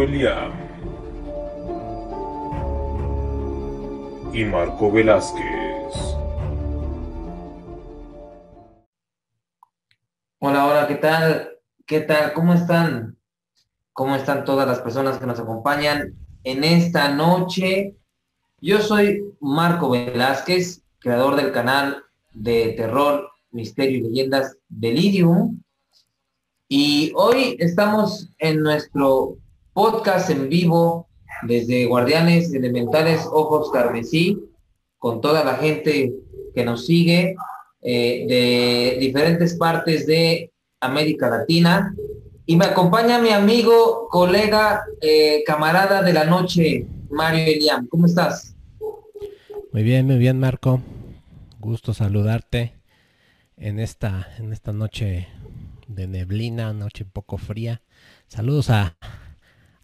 [0.00, 0.52] Eliam.
[4.32, 5.94] Y Marco Velázquez.
[10.38, 11.50] Hola, hola, ¿qué tal?
[11.84, 12.32] ¿Qué tal?
[12.32, 13.18] ¿Cómo están?
[13.92, 16.14] ¿Cómo están todas las personas que nos acompañan
[16.44, 17.96] en esta noche?
[18.60, 22.02] Yo soy Marco Velázquez, creador del canal
[22.32, 25.62] de terror, misterio y leyendas Delirium.
[26.68, 29.36] Y hoy estamos en nuestro
[29.72, 31.08] podcast en vivo
[31.42, 34.38] desde Guardianes Elementales Ojos Carmesí,
[34.98, 36.12] con toda la gente
[36.54, 37.34] que nos sigue
[37.80, 41.94] eh, de diferentes partes de América Latina.
[42.44, 47.86] Y me acompaña mi amigo, colega, eh, camarada de la noche, Mario Eliam.
[47.88, 48.54] ¿Cómo estás?
[49.72, 50.80] Muy bien, muy bien, Marco.
[51.60, 52.74] Gusto saludarte
[53.56, 55.28] en esta, en esta noche
[55.86, 57.82] de neblina, noche un poco fría.
[58.26, 58.96] Saludos a,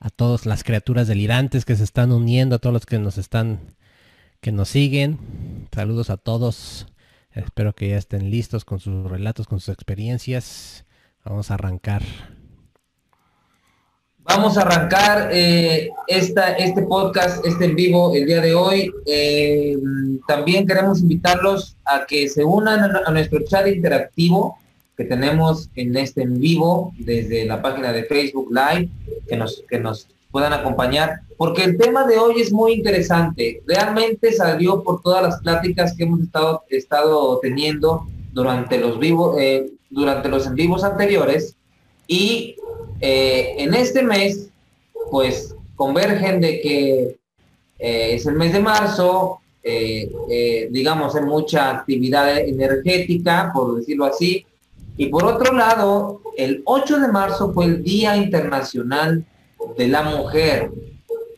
[0.01, 3.61] a todas las criaturas delirantes que se están uniendo, a todos los que nos están,
[4.41, 5.19] que nos siguen.
[5.75, 6.87] Saludos a todos.
[7.33, 10.85] Espero que ya estén listos con sus relatos, con sus experiencias.
[11.25, 12.03] Vamos a arrancar.
[14.19, 18.93] Vamos a arrancar eh, esta, este podcast, este en vivo el día de hoy.
[19.07, 19.77] Eh,
[20.27, 24.59] también queremos invitarlos a que se unan a nuestro chat interactivo
[24.99, 28.89] que tenemos en este en vivo desde la página de Facebook Live,
[29.29, 33.63] que nos, que nos puedan acompañar, porque el tema de hoy es muy interesante.
[33.65, 39.71] Realmente salió por todas las pláticas que hemos estado, estado teniendo durante los vivos, eh,
[39.89, 41.55] durante los en vivos anteriores
[42.09, 42.57] y
[43.01, 44.49] eh, en este mes,
[45.13, 47.17] pues convergen de que
[47.79, 49.41] eh, es el mes de marzo,
[50.71, 54.47] digamos, hay mucha actividad energética, por decirlo así,
[54.99, 59.25] y por otro lado, el 8 de marzo fue el Día Internacional
[59.77, 60.71] de la mujer.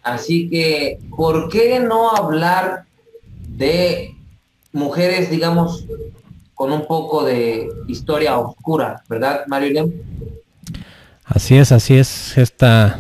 [0.03, 2.85] Así que, ¿por qué no hablar
[3.49, 4.17] de
[4.73, 5.85] mujeres, digamos,
[6.55, 9.91] con un poco de historia oscura, ¿verdad, Mario
[11.25, 12.37] Así es, así es.
[12.37, 12.99] Esta,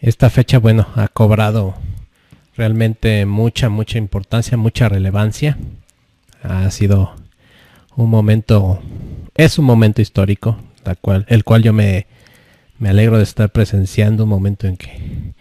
[0.00, 1.74] esta fecha, bueno, ha cobrado
[2.56, 5.56] realmente mucha, mucha importancia, mucha relevancia.
[6.42, 7.14] Ha sido
[7.94, 8.80] un momento,
[9.36, 10.58] es un momento histórico,
[11.28, 12.06] el cual yo me
[12.78, 15.34] me alegro de estar presenciando un momento en que,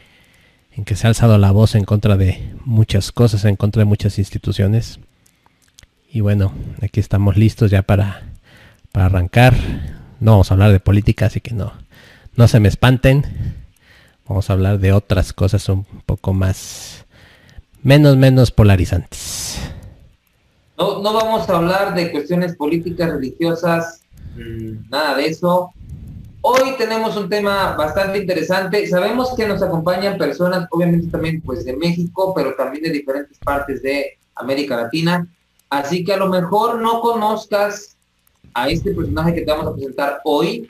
[0.71, 3.85] en que se ha alzado la voz en contra de muchas cosas, en contra de
[3.85, 4.99] muchas instituciones.
[6.09, 8.23] Y bueno, aquí estamos listos ya para,
[8.91, 9.53] para arrancar.
[10.19, 11.73] No vamos a hablar de política, así que no,
[12.35, 13.25] no se me espanten.
[14.27, 17.05] Vamos a hablar de otras cosas un poco más,
[17.83, 19.59] menos, menos polarizantes.
[20.77, 24.01] No, no vamos a hablar de cuestiones políticas, religiosas,
[24.35, 25.71] mm, nada de eso.
[26.41, 28.85] Hoy tenemos un tema bastante interesante.
[28.85, 33.81] Sabemos que nos acompañan personas, obviamente también pues de México, pero también de diferentes partes
[33.81, 35.25] de América Latina.
[35.69, 37.95] Así que a lo mejor no conozcas
[38.53, 40.69] a este personaje que te vamos a presentar hoy,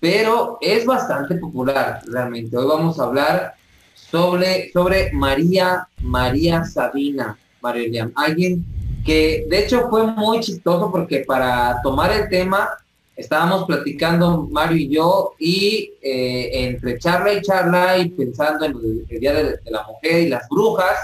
[0.00, 2.56] pero es bastante popular realmente.
[2.56, 3.54] Hoy vamos a hablar
[3.94, 8.64] sobre, sobre María, María Sabina, María alguien
[9.04, 12.70] que de hecho fue muy chistoso porque para tomar el tema
[13.16, 18.72] estábamos platicando Mario y yo y eh, entre charla y charla y pensando en
[19.08, 20.96] el, Día de, la Mujer y las brujas,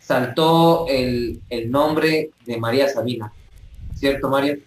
[0.00, 3.32] saltó el, nombre de María Sabina.
[3.94, 4.58] ¿Cierto, Mario?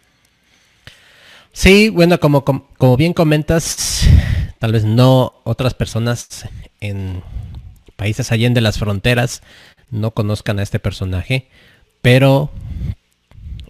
[1.54, 4.08] Sí, bueno, como, como, bien comentas,
[4.60, 6.48] tal vez no otras personas
[6.80, 7.24] en
[7.96, 9.42] países allende las fronteras
[9.90, 11.50] no conozcan a este personaje,
[12.02, 12.50] pero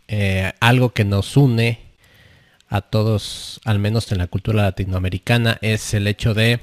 [0.07, 1.79] eh, algo que nos une
[2.67, 6.61] a todos, al menos en la cultura latinoamericana, es el hecho de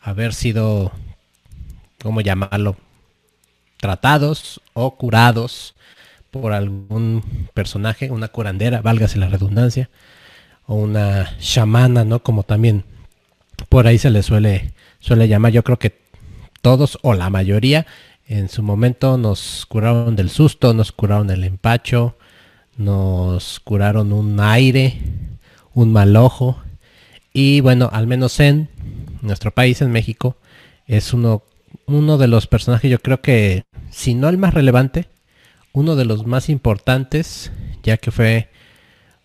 [0.00, 0.92] haber sido,
[2.00, 2.76] ¿cómo llamarlo?
[3.76, 5.74] Tratados o curados
[6.30, 9.90] por algún personaje, una curandera, válgase la redundancia,
[10.66, 12.22] o una chamana, ¿no?
[12.22, 12.84] Como también
[13.68, 15.52] por ahí se le suele, suele llamar.
[15.52, 15.98] Yo creo que
[16.62, 17.86] todos o la mayoría
[18.30, 22.16] en su momento nos curaron del susto, nos curaron del empacho,
[22.76, 25.00] nos curaron un aire,
[25.74, 26.62] un mal ojo.
[27.32, 28.68] Y bueno, al menos en
[29.20, 30.36] nuestro país, en México,
[30.86, 31.42] es uno,
[31.86, 35.08] uno de los personajes, yo creo que, si no el más relevante,
[35.72, 37.50] uno de los más importantes,
[37.82, 38.48] ya que fue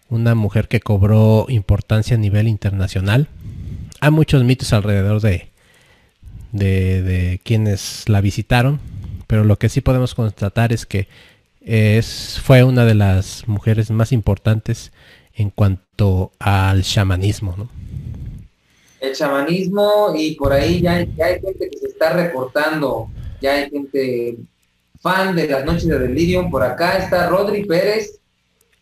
[0.09, 3.27] una mujer que cobró importancia a nivel internacional.
[3.99, 5.51] Hay muchos mitos alrededor de,
[6.57, 8.79] de, quienes la visitaron,
[9.27, 11.07] pero lo que sí podemos constatar es que
[11.61, 14.91] es, fue una de las mujeres más importantes
[15.33, 17.55] en cuanto al chamanismo.
[17.57, 17.69] ¿no?
[18.99, 23.09] El chamanismo y por ahí ya, ya hay gente que se está reportando,
[23.41, 24.37] ya hay gente
[25.01, 26.49] fan de las noches de Delirium.
[26.49, 28.19] Por acá está Rodri Pérez,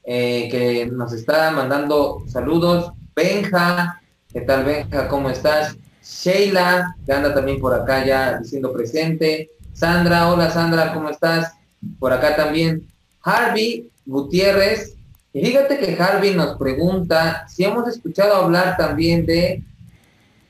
[0.05, 2.91] eh, que nos está mandando saludos.
[3.15, 5.07] Benja, ¿qué tal Benja?
[5.07, 5.77] ¿Cómo estás?
[6.03, 9.50] Sheila, que anda también por acá ya diciendo presente.
[9.73, 11.53] Sandra, hola Sandra, ¿cómo estás?
[12.00, 12.88] Por acá también.
[13.23, 14.95] Harvey Gutiérrez.
[15.33, 19.63] Y fíjate que Harvey nos pregunta si hemos escuchado hablar también de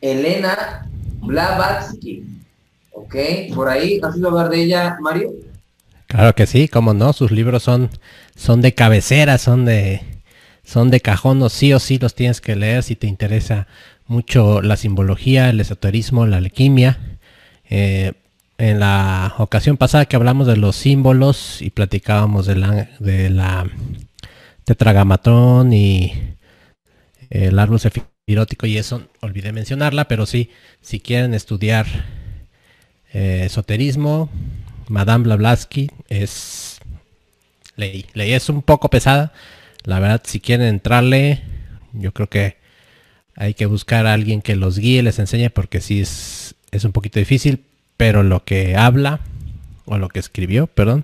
[0.02, 0.90] Elena
[1.22, 2.26] Blavatsky.
[2.92, 3.16] ¿Ok?
[3.56, 5.32] Por ahí, ¿has oído hablar de ella, Mario?
[6.08, 7.90] Claro que sí, cómo no, sus libros son,
[8.36, 10.02] son de cabecera, son de,
[10.64, 13.68] son de cajón, o sí o sí los tienes que leer si te interesa
[14.08, 17.00] mucho la simbología, el esoterismo, la alquimia.
[17.70, 18.14] Eh,
[18.58, 23.68] en la ocasión pasada que hablamos de los símbolos y platicábamos de la, de la
[24.64, 26.36] tetragamatón y
[27.30, 30.52] el árbol sefirótico y eso, olvidé mencionarla, pero sí,
[30.82, 31.88] si quieren estudiar
[33.12, 34.30] eh, esoterismo,
[34.88, 36.80] Madame Blavatsky es
[37.76, 38.06] ley.
[38.14, 39.34] Ley es un poco pesada.
[39.84, 41.42] La verdad, si quieren entrarle,
[41.92, 42.58] yo creo que
[43.36, 46.92] hay que buscar a alguien que los guíe, les enseñe, porque sí es, es un
[46.92, 47.64] poquito difícil,
[47.98, 49.20] pero lo que habla,
[49.86, 51.04] o lo que escribió, perdón,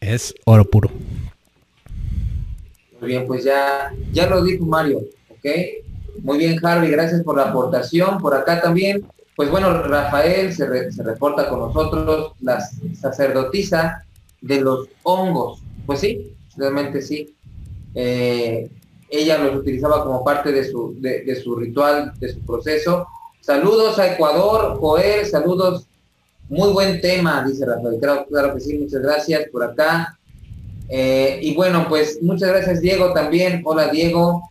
[0.00, 0.90] es oro puro.
[3.00, 5.46] Muy bien, pues ya, ya lo dijo Mario, ¿ok?
[6.22, 8.18] Muy bien, Harvey, gracias por la aportación.
[8.18, 9.04] Por acá también
[9.38, 12.60] pues bueno, Rafael se, reporta con nosotros, la
[13.00, 14.04] sacerdotisa
[14.40, 15.62] de los hongos.
[15.86, 17.36] Pues sí, realmente sí.
[17.94, 18.68] Eh,
[19.10, 23.06] ella los utilizaba como parte de su, de, su ritual, de su proceso.
[23.40, 25.86] Saludos a Ecuador, Joel, saludos.
[26.48, 27.98] Muy buen tema, dice Rafael.
[28.00, 30.18] Claro, claro que sí, muchas gracias por acá.
[30.88, 33.62] Eh, y bueno, pues muchas gracias Diego también.
[33.64, 34.42] Hola Diego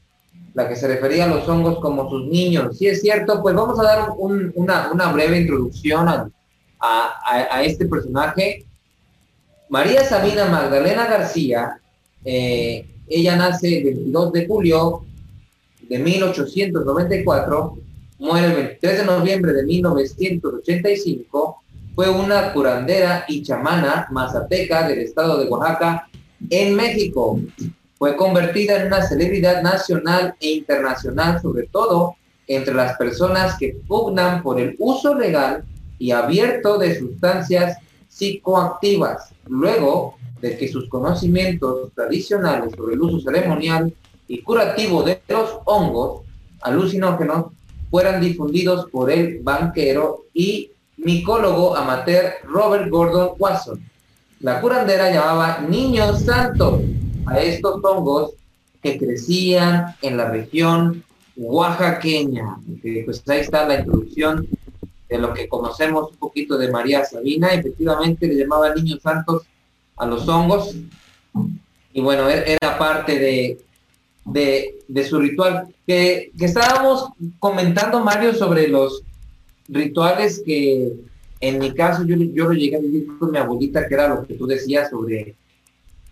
[0.58, 2.80] la que se refería a los hongos como sus niños.
[2.80, 8.66] Si es cierto, pues vamos a dar una, breve introducción a, este personaje.
[9.70, 11.80] María Sabina Magdalena García,
[12.26, 15.06] eh, ella nace el 22 de julio
[15.88, 17.78] de 1894,
[18.20, 21.62] muere el 23 de noviembre de 1985,
[21.96, 26.08] fue una curandera y chamana mazateca del estado de Oaxaca
[26.50, 27.40] en México.
[27.98, 32.16] Fue convertida en una celebridad nacional e internacional, sobre todo
[32.46, 35.64] entre las personas que pugnan por el uso legal
[35.98, 37.78] y abierto de sustancias
[38.08, 43.94] psicoactivas, luego de que sus conocimientos tradicionales sobre el uso ceremonial
[44.28, 46.22] y curativo de los hongos
[46.62, 47.48] alucinógenos
[47.90, 53.82] fueran difundidos por el banquero y micólogo amateur Robert Gordon Watson.
[54.42, 56.82] La curandera llamaba niños santos
[57.26, 58.34] a estos hongos
[58.82, 61.04] que crecían en la región
[61.36, 62.58] oaxaqueña.
[63.06, 64.48] Pues ahí está la introducción
[65.10, 67.54] de lo que conocemos un poquito de María Sabina.
[67.54, 69.44] Efectivamente le llamaba niños santos
[69.98, 70.76] a los hongos.
[71.94, 73.58] Y bueno, e-, era parte de,
[74.88, 75.68] de, su ritual.
[75.86, 79.04] Que, estábamos comentando, Mario, sobre los
[79.68, 80.94] rituales que
[81.40, 84.26] en mi caso yo, yo lo llegué a vivir con mi abuelita, que era lo
[84.26, 85.36] que tú decías sobre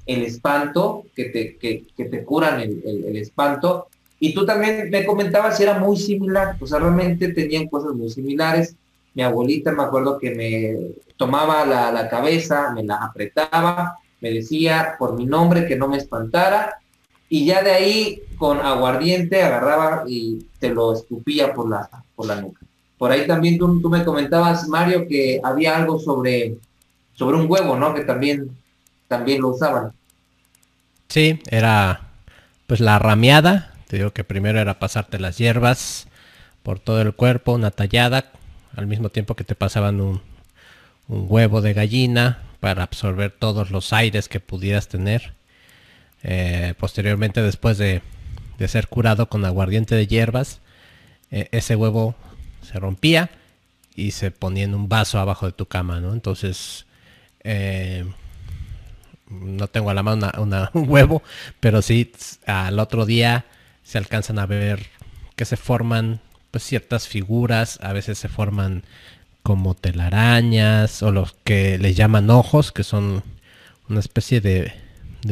[0.06, 3.88] el espanto, que te, que, te curan el, espanto.
[4.20, 8.10] Y tú también me comentabas si era muy similar, o sea, realmente tenían cosas muy
[8.10, 8.76] similares.
[9.16, 14.96] Mi abuelita me acuerdo que me tomaba la, la cabeza, me la apretaba, me decía
[15.00, 16.80] por mi nombre que no me espantara,
[17.30, 22.40] y ya de ahí con aguardiente agarraba y te lo escupía por la, por la
[22.40, 22.62] nuca.
[22.98, 26.58] Por ahí también tú, tú me comentabas, Mario, que había algo sobre,
[27.14, 27.94] sobre un huevo, ¿no?
[27.94, 28.56] Que también
[29.08, 29.92] también lo usaban.
[31.08, 32.02] Sí, era
[32.68, 33.74] pues la rameada.
[33.88, 36.08] Te digo que primero era pasarte las hierbas
[36.64, 38.32] por todo el cuerpo, una tallada,
[38.76, 40.22] al mismo tiempo que te pasaban un,
[41.08, 45.34] huevo de gallina para absorber todos los aires que pudieras tener.
[46.24, 48.02] Eh, posteriormente, después de,
[48.68, 50.62] ser curado con aguardiente de hierbas,
[51.30, 52.16] eh, ese huevo
[52.62, 53.30] se rompía
[53.96, 56.14] y se ponía en un vaso abajo de tu cama, ¿no?
[56.14, 56.86] Entonces,
[57.44, 58.06] eh,
[59.30, 60.32] no tengo a la mano
[60.74, 61.22] un huevo,
[61.60, 62.12] pero sí
[62.48, 63.46] al otro día
[63.84, 64.88] se alcanzan a ver
[65.36, 66.22] que se forman
[66.56, 68.84] pues ciertas figuras, a veces se forman
[69.44, 73.24] como telarañas o los que les llaman ojos, que son
[73.90, 74.72] una especie de,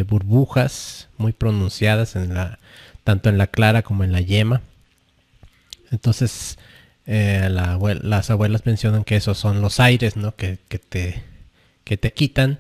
[0.05, 2.59] burbujas muy pronunciadas en la,
[3.05, 4.63] tanto en la clara como en la yema.
[5.91, 6.57] Entonces
[7.05, 10.35] eh, las abuelas mencionan que esos son los aires, ¿no?
[10.35, 11.23] Que, que, te,
[11.85, 12.59] que te quitan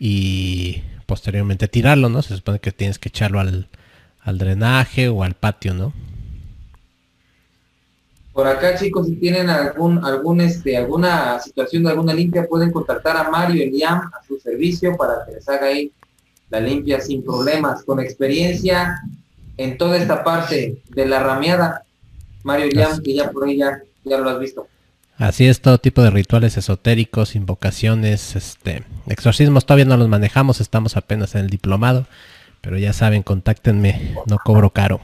[0.00, 2.22] y posteriormente tirarlo, ¿no?
[2.22, 3.68] Se supone que tienes que echarlo al,
[4.20, 5.92] al drenaje o al patio, ¿no?
[8.32, 13.16] Por acá, chicos, si tienen algún, algún, este, alguna situación de alguna limpia, pueden contactar
[13.16, 15.92] a Mario Eliam a su servicio para que les haga ahí
[16.48, 19.02] la limpia sin problemas, con experiencia
[19.58, 21.84] en toda esta parte de la rameada.
[22.42, 24.66] Mario Eliam, que ya por ahí ya, lo has visto.
[25.18, 30.96] Así es, todo tipo de rituales esotéricos, invocaciones, este, exorcismos todavía no los manejamos, estamos
[30.96, 32.06] apenas en el diplomado,
[32.62, 35.00] pero ya saben, contáctenme, no cobro caro.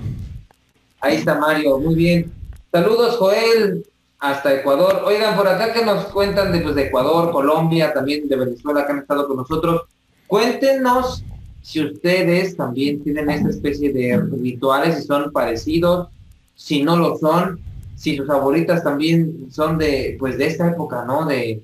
[1.00, 2.38] Ahí está Mario, muy bien.
[2.71, 3.87] Saludos, Joel,
[4.19, 5.03] hasta Ecuador.
[5.07, 8.93] Oigan, por acá que nos cuentan de, pues, de Ecuador, Colombia, también de Venezuela, que
[8.93, 9.83] han estado con nosotros.
[10.27, 11.25] Cuéntenos
[11.63, 16.09] si ustedes también tienen esta especie de rituales, si son parecidos,
[16.55, 17.59] si no lo son,
[17.97, 21.25] si sus favoritas también son de, pues, de esta época, ¿no?
[21.25, 21.63] De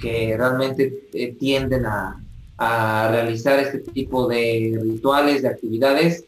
[0.00, 2.18] que realmente eh, tienden a,
[2.56, 6.24] a realizar este tipo de rituales, de actividades.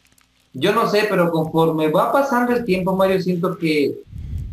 [0.53, 3.95] Yo no sé, pero conforme va pasando el tiempo, Mario, siento que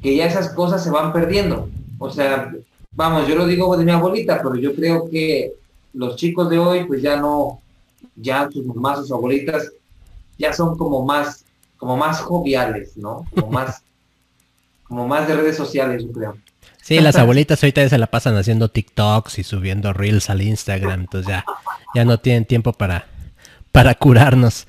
[0.03, 1.69] que ya esas cosas se van perdiendo.
[1.99, 2.53] O sea,
[2.93, 5.53] vamos, yo lo digo de mi abuelita, pero yo creo que
[5.93, 7.61] los chicos de hoy, pues ya no,
[8.17, 9.73] ya sus mamás, sus abuelitas,
[10.39, 11.45] ya son como más,
[11.77, 13.27] como más joviales, ¿no?
[13.35, 13.83] Como más,
[14.85, 16.37] como más de redes sociales, yo creo.
[16.83, 21.01] Sí, las abuelitas ahorita ya se la pasan haciendo TikToks y subiendo reels al Instagram,
[21.01, 21.45] entonces ya,
[21.97, 23.07] ya no tienen tiempo para,
[23.73, 24.69] para curarnos.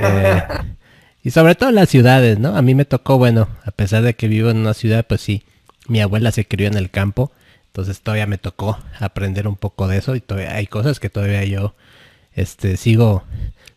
[0.00, 0.42] Eh,
[1.24, 2.54] y sobre todo las ciudades, ¿no?
[2.54, 5.42] A mí me tocó, bueno, a pesar de que vivo en una ciudad, pues sí,
[5.88, 7.32] mi abuela se crió en el campo,
[7.68, 11.42] entonces todavía me tocó aprender un poco de eso y todavía hay cosas que todavía
[11.44, 11.74] yo
[12.34, 13.24] este sigo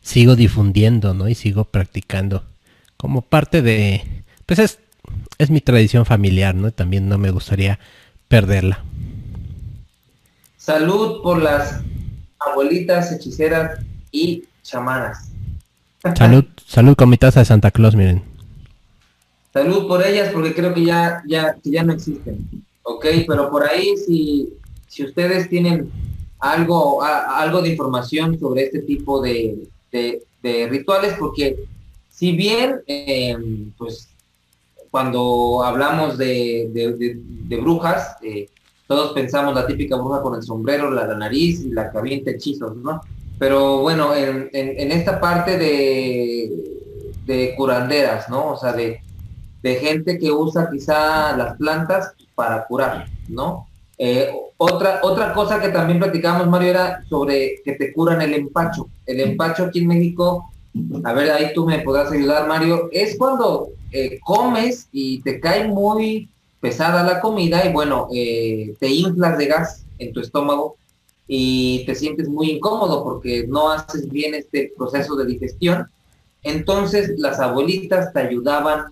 [0.02, 1.30] sigo difundiendo, ¿no?
[1.30, 2.44] Y sigo practicando
[2.98, 4.80] como parte de pues es
[5.38, 6.72] es mi tradición familiar, ¿no?
[6.72, 7.80] También no me gustaría
[8.28, 8.84] perderla.
[10.58, 11.82] Salud por las
[12.40, 13.80] abuelitas hechiceras
[14.12, 15.32] y chamanas.
[16.02, 18.24] Salud, salud con mi taza de Santa Claus, miren.
[19.52, 22.48] Salud por ellas, porque creo que ya, ya, ya no existen.
[22.84, 24.54] Ok, pero por ahí si,
[24.88, 25.92] si ustedes tienen
[26.40, 29.68] algo, algo de información sobre este tipo de,
[30.42, 31.66] rituales, porque
[32.10, 34.08] si bien, em, pues
[34.92, 37.20] cuando hablamos de,
[37.62, 38.48] brujas, eh,
[38.88, 42.32] todos pensamos la típica bruja con el sombrero, la, la nariz y la que avienta
[42.32, 43.02] hechizos, ¿no?
[43.40, 46.52] Pero bueno, en, esta parte de,
[47.26, 48.54] de, curanderas, ¿no?
[48.54, 49.02] O sea, de,
[49.64, 53.68] gente que usa quizá las plantas para curar, ¿no?
[53.98, 58.88] Eh, otra, otra cosa que también platicamos, Mario, era sobre que te curan el empacho.
[59.06, 60.50] El empacho aquí en México,
[61.04, 65.68] a ver, ahí tú me podrás ayudar, Mario, es cuando eh, comes y te cae
[65.68, 66.30] muy
[66.60, 70.78] pesada la comida y bueno, eh, te inflas de gas en tu estómago
[71.28, 75.88] y te sientes muy incómodo porque no haces bien este proceso de digestión.
[76.44, 78.86] Entonces las abuelitas te ayudaban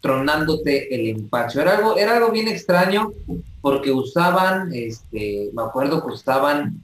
[0.00, 1.60] tronándote el empacho.
[1.60, 3.12] Era algo, era algo bien extraño
[3.60, 6.80] porque usaban, este, me acuerdo que usaban,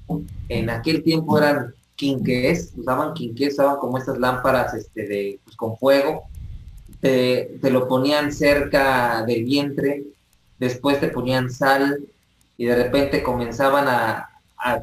[0.48, 5.76] en aquel tiempo eran quinqués, usaban quinqués, usaban como estas lámparas este, de, pues, con
[5.78, 6.24] fuego,
[7.00, 10.04] te, te lo ponían cerca del vientre,
[10.58, 11.98] después te ponían sal
[12.58, 14.35] y de repente comenzaban a,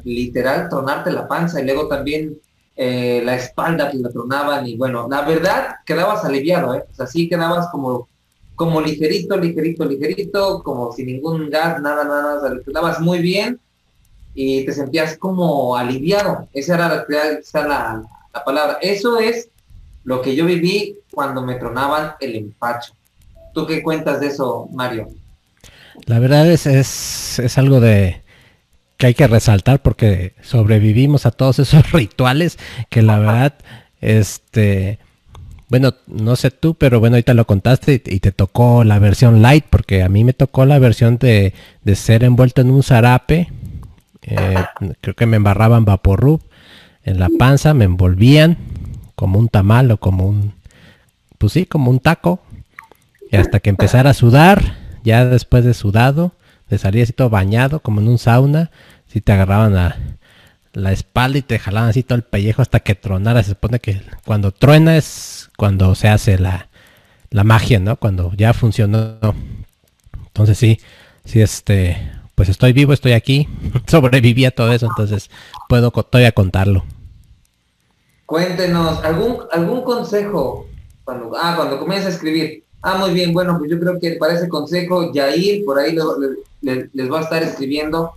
[0.04, 2.38] literal tronarte la panza y luego también
[2.76, 6.84] eh, la espalda que la tronaban y bueno, la verdad quedabas aliviado, ¿eh?
[6.90, 8.08] O sea, quedabas como,
[8.56, 13.60] como ligerito, ligerito, ligerito, como sin ningún gas, nada, nada, nada, quedabas muy bien
[14.34, 16.48] y te sentías como aliviado.
[16.52, 18.02] Esa era la, la,
[18.32, 18.78] la palabra.
[18.80, 19.48] Eso es
[20.02, 22.92] lo que yo viví cuando me tronaban el empacho.
[23.52, 25.08] ¿Tú qué cuentas de eso, Mario?
[26.06, 28.23] La verdad es, es, es algo de,
[28.96, 32.58] que hay que resaltar porque sobrevivimos a todos esos rituales
[32.90, 33.54] que la verdad,
[34.00, 34.98] este,
[35.68, 39.64] bueno, no sé tú, pero bueno, ahorita lo contaste y, te tocó la versión light
[39.68, 43.50] porque a mí me tocó la versión de, de ser envuelto en un zarape.
[44.22, 44.64] Eh,
[45.00, 46.40] creo que me embarraban vaporrub
[47.02, 48.56] en la panza, me envolvían
[49.14, 50.54] como un tamal o como un,
[51.38, 52.40] pues sí, como un taco.
[53.30, 56.32] Y hasta que empezara a sudar, ya después de sudado,
[56.74, 58.72] te salías así todo bañado, como en un sauna,
[59.06, 59.96] si te agarraban a
[60.72, 63.44] la espalda y te jalaban así todo el pellejo hasta que tronara.
[63.44, 66.68] Se supone que cuando truena es cuando se hace la,
[67.30, 67.94] la magia, ¿no?
[67.94, 69.20] Cuando ya funcionó.
[70.26, 70.80] Entonces sí,
[71.24, 73.48] sí, este, pues estoy vivo, estoy aquí,
[73.86, 75.30] sobreviví a todo eso, entonces
[75.68, 76.84] puedo todavía contarlo.
[78.26, 80.66] Cuéntenos, ¿algún, algún consejo
[81.04, 82.64] cuando, ah, cuando comienza a escribir?
[82.82, 85.94] Ah, muy bien, bueno, pues yo creo que para ese consejo, Yair, por ahí
[86.64, 88.12] les va a estar escribiendo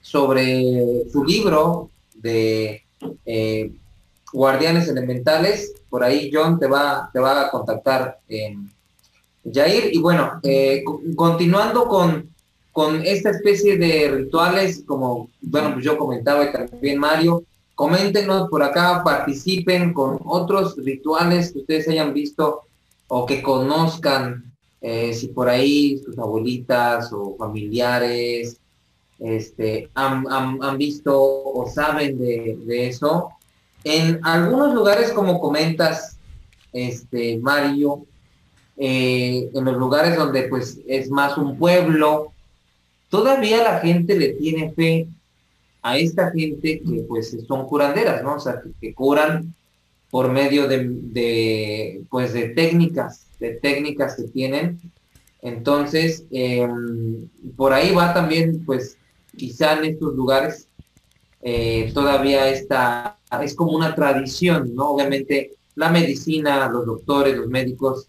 [0.00, 2.82] sobre su libro de
[3.26, 3.72] eh,
[4.32, 8.70] guardianes elementales, por ahí John te va, te va a contactar en
[9.52, 9.94] Jair.
[9.94, 10.84] Y bueno, eh,
[11.16, 12.28] continuando con,
[12.72, 18.62] con esta especie de rituales, como bueno, pues yo comentaba y también Mario, coméntenos por
[18.62, 22.62] acá, participen con otros rituales que ustedes hayan visto
[23.06, 24.47] o que conozcan,
[24.80, 28.60] eh, si por ahí sus abuelitas o familiares
[29.18, 33.30] este, han, visto o saben de, eso.
[33.84, 36.18] En algunos lugares, como comentas,
[36.72, 38.04] este, Mario,
[38.76, 42.32] eh, en los lugares donde pues es más un pueblo,
[43.08, 45.08] todavía la gente le tiene fe
[45.82, 48.34] a esta gente que pues son curanderas, ¿no?
[48.34, 49.54] O sea, que, curan
[50.10, 54.80] por medio de, pues de técnicas, de técnicas que tienen.
[55.42, 58.96] Entonces, em, por ahí va también, pues,
[59.36, 60.66] quizá en estos lugares
[61.42, 64.90] eh, todavía está, es como una tradición, ¿no?
[64.90, 68.08] Obviamente la medicina, los doctores, los médicos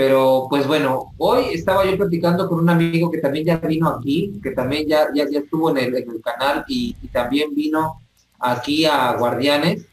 [0.00, 4.40] pero pues bueno, hoy estaba yo platicando con un amigo que también ya vino aquí,
[4.42, 8.00] que también ya, ya, ya estuvo en el, en el canal y, también vino
[8.38, 9.84] aquí a Guardianes,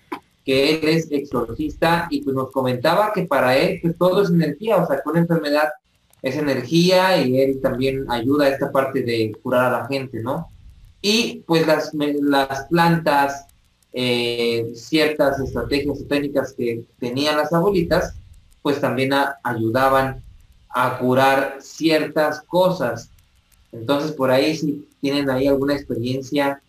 [0.47, 4.77] que él es exorcista y pues nos comentaba que para él pues todo es energía,
[4.77, 5.67] o sea, con enfermedad
[6.21, 10.47] es energía y él también ayuda a esta parte de curar a la gente, ¿no?
[11.01, 13.45] Y pues las, las plantas,
[13.91, 18.15] eh, ciertas estrategias o técnicas que tenían las abuelitas,
[18.61, 19.11] pues también
[19.43, 20.23] ayudaban
[20.69, 23.09] a curar ciertas cosas.
[23.73, 26.61] Entonces, por ahí si tienen ahí alguna experiencia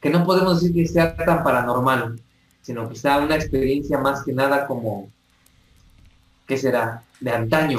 [0.00, 2.20] que no podemos decir que sea tan paranormal,
[2.66, 5.08] sino sea una experiencia más que nada como,
[6.48, 7.04] ¿qué será?
[7.20, 7.78] De antaño,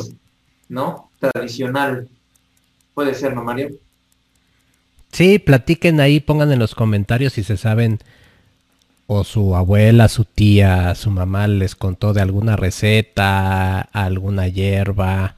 [0.70, 1.10] ¿no?
[1.20, 2.08] Tradicional.
[2.94, 3.72] Puede ser, ¿no, Mario?
[5.12, 8.00] Sí, platiquen ahí, pongan en los comentarios si se saben
[9.08, 15.36] o su abuela, su tía, su mamá les contó de alguna receta, alguna hierba,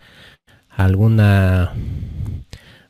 [0.69, 1.73] alguna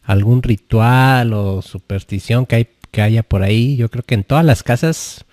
[0.03, 3.77] algún ritual o superstición que hay que haya por ahí.
[3.77, 5.25] Yo creo que en todas las casas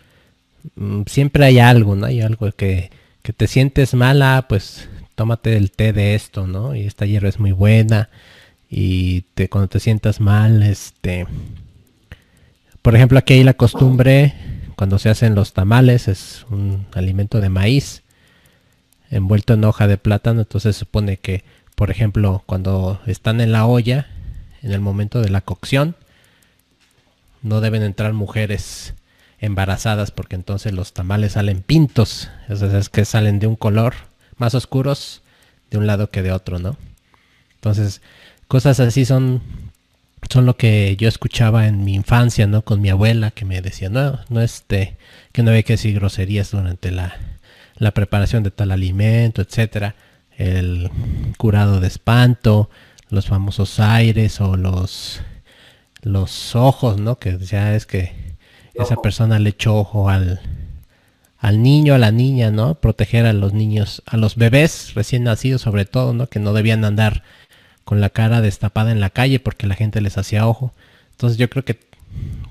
[1.07, 2.07] siempre hay algo, ¿no?
[2.07, 2.90] Hay algo que,
[3.22, 6.74] que te sientes mala, pues tómate el té de esto, ¿no?
[6.74, 8.11] Y esta hierba es muy buena.
[8.68, 11.26] Y te, cuando te sientas mal, este...
[12.83, 14.35] Por ejemplo, aquí hay la costumbre
[14.76, 18.02] cuando se hacen los tamales es un alimento de maíz
[19.11, 23.66] envuelto en hoja de plátano, entonces se supone que, por ejemplo, cuando están en la
[23.66, 24.07] olla,
[24.62, 25.96] en el momento de la cocción,
[27.42, 28.94] no deben entrar mujeres
[29.38, 33.94] embarazadas porque entonces los tamales salen pintos, es que salen de un color
[34.37, 35.22] más oscuros
[35.70, 36.77] de un lado que de otro, ¿no?
[37.57, 38.01] Entonces,
[38.49, 39.42] cosas así son
[40.31, 42.62] son lo que yo escuchaba en mi infancia, ¿no?
[42.62, 44.96] Con mi abuela que me decía, no, no este,
[45.33, 47.16] que no había que decir groserías durante la,
[47.77, 49.94] la preparación de tal alimento, etcétera.
[50.37, 50.90] El
[51.38, 52.70] curado de espanto,
[53.09, 55.20] los famosos aires o los,
[56.03, 57.18] los ojos, ¿no?
[57.18, 58.25] Que ya es que
[58.78, 60.40] esa persona le echó ojo al,
[61.38, 62.74] al niño, a la niña, ¿no?
[62.74, 66.28] Proteger a los niños, a los bebés recién nacidos sobre todo, ¿no?
[66.28, 67.22] Que no debían andar
[67.84, 70.72] con la cara destapada en la calle porque la gente les hacía ojo.
[71.12, 71.78] Entonces yo creo que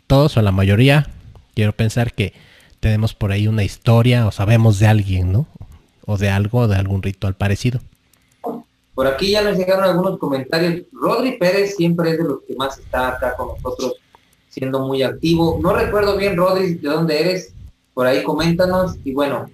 [0.07, 1.09] todos o la mayoría,
[1.55, 2.33] quiero pensar que
[2.79, 5.47] tenemos por ahí una historia o sabemos de alguien, ¿no?
[6.05, 7.81] O de algo, de algún ritual parecido.
[8.93, 10.83] Por aquí ya nos llegaron algunos comentarios.
[10.93, 13.95] Rodri Pérez siempre es de los que más está acá con nosotros,
[14.55, 15.59] siendo muy activo.
[15.61, 17.53] No recuerdo bien, Rodri, de dónde eres.
[17.93, 18.95] Por ahí coméntanos.
[19.03, 19.49] Y bueno,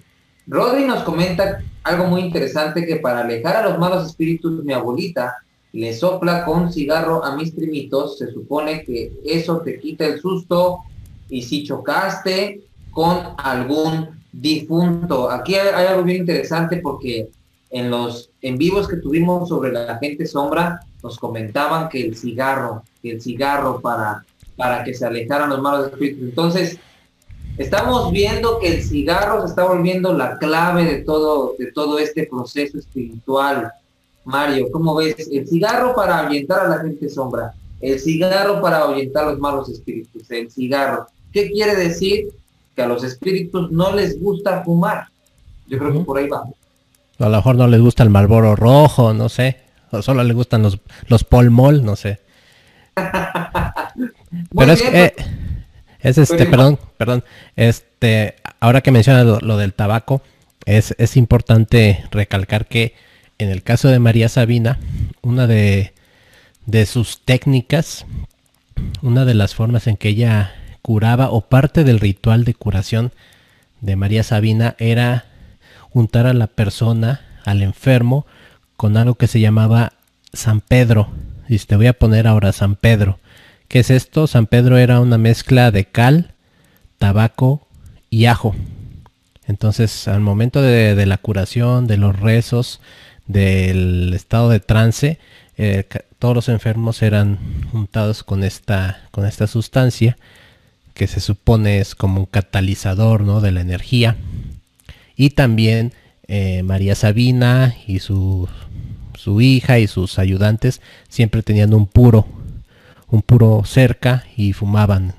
[0.46, 5.38] Rodri nos comenta algo muy interesante que para alejar a los malos espíritus, mi abuelita
[5.72, 10.78] le sopla con cigarro a mis primitos, se supone que eso te quita el susto
[11.28, 12.62] y si chocaste
[12.92, 15.30] con algún difunto.
[15.30, 17.28] Aquí hay, algo bien interesante porque
[17.70, 22.84] en los en vivos que tuvimos sobre la gente sombra nos comentaban que el cigarro,
[23.02, 24.24] que el cigarro para,
[24.56, 26.22] para que se alejaran los malos espíritus.
[26.22, 26.78] Entonces,
[27.58, 32.26] estamos viendo que el cigarro se está volviendo la clave de todo, de todo este
[32.26, 33.72] proceso espiritual
[34.24, 35.28] Mario, ¿cómo ves?
[35.30, 39.68] El cigarro para ahuyentar a la gente sombra, el cigarro para ahuyentar a los malos
[39.68, 41.06] espíritus, el cigarro.
[41.32, 42.28] ¿Qué quiere decir?
[42.76, 45.06] Que a los espíritus no les gusta fumar.
[45.66, 46.44] Yo creo que por ahí va.
[47.18, 49.58] A lo mejor no les gusta el malboro rojo, no sé.
[49.90, 52.20] O solo les gustan los, los polmol, no sé.
[54.56, 55.14] Pero es que...
[55.16, 56.18] Pues.
[56.18, 57.24] es este, perdón, perdón.
[57.56, 60.22] Este, ahora que mencionas lo, lo del tabaco,
[60.64, 62.94] es, es importante recalcar que
[63.42, 64.78] en el caso de María Sabina,
[65.20, 65.92] una de,
[66.86, 68.06] sus técnicas,
[69.02, 73.12] una de las formas en que ella curaba o parte del ritual de curación
[73.80, 75.26] de María Sabina era
[75.92, 78.26] untar a la persona, al enfermo,
[78.76, 79.92] con algo que se llamaba
[80.32, 81.08] San Pedro.
[81.48, 83.18] Y te voy a poner ahora San Pedro.
[83.72, 84.26] ¿Qué es esto?
[84.26, 86.34] San Pedro era una mezcla de cal,
[86.98, 87.66] tabaco
[88.10, 88.54] y ajo.
[89.46, 92.82] Entonces, al momento de, la curación, de los rezos,
[93.26, 95.18] del estado de trance,
[95.56, 95.84] eh,
[96.18, 97.38] todos los enfermos eran
[97.72, 100.18] untados con esta, con esta sustancia
[100.92, 103.40] que se supone es como un catalizador ¿no?
[103.40, 104.16] de la energía.
[105.16, 105.94] Y también
[106.28, 108.50] eh, María Sabina y su,
[109.14, 112.26] su hija y sus ayudantes siempre tenían un puro,
[113.12, 115.14] un puro cerca y fumaban.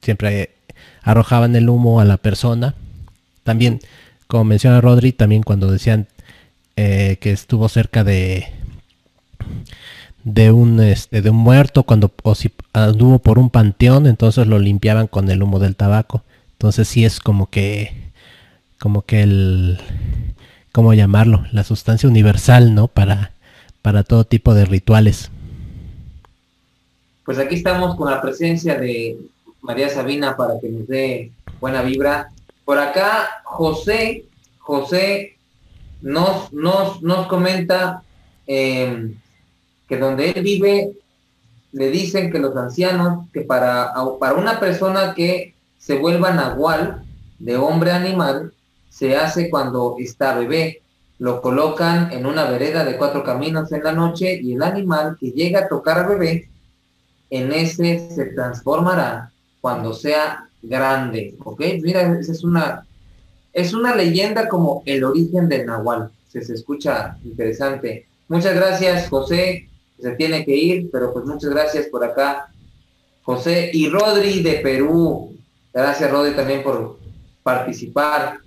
[0.00, 0.54] Siempre
[1.02, 2.74] arrojaban el humo a la persona.
[3.42, 3.80] También,
[4.28, 6.06] como menciona Rodri, también cuando decían
[6.76, 8.46] eh, que estuvo cerca de
[10.24, 14.60] de un este de un muerto cuando o si anduvo por un panteón entonces lo
[14.60, 18.12] limpiaban con el humo del tabaco entonces sí es como que
[18.78, 19.80] como que el
[20.70, 23.32] cómo llamarlo la sustancia universal no para
[23.82, 25.31] para todo tipo de rituales
[27.24, 29.18] pues aquí estamos con la presencia de
[29.60, 31.30] María Sabina para que nos dé
[31.60, 32.30] buena vibra
[32.64, 34.24] por acá José
[34.58, 35.36] José
[36.00, 38.02] nos nos nos comenta
[38.46, 39.14] eh,
[39.88, 40.92] que donde él vive
[41.72, 47.02] le dicen que los ancianos, que para, para una persona que se vuelva nahual,
[47.38, 48.52] de hombre animal,
[48.88, 50.82] se hace cuando está bebé.
[51.18, 55.32] Lo colocan en una vereda de cuatro caminos en la noche y el animal que
[55.32, 56.48] llega a tocar al bebé,
[57.32, 61.34] en ese se transformará cuando sea grande.
[61.44, 61.60] ¿Ok?
[61.82, 62.86] Mira, esa es una,
[63.52, 66.10] es una leyenda como el origen del nahual.
[66.28, 68.06] Se, se escucha interesante.
[68.28, 69.68] Muchas gracias, José
[70.02, 72.48] se tiene que ir, pero pues muchas gracias por acá,
[73.22, 75.36] José y Rodri de Perú.
[75.72, 76.98] Gracias, Rodri, también por
[77.42, 78.38] participar.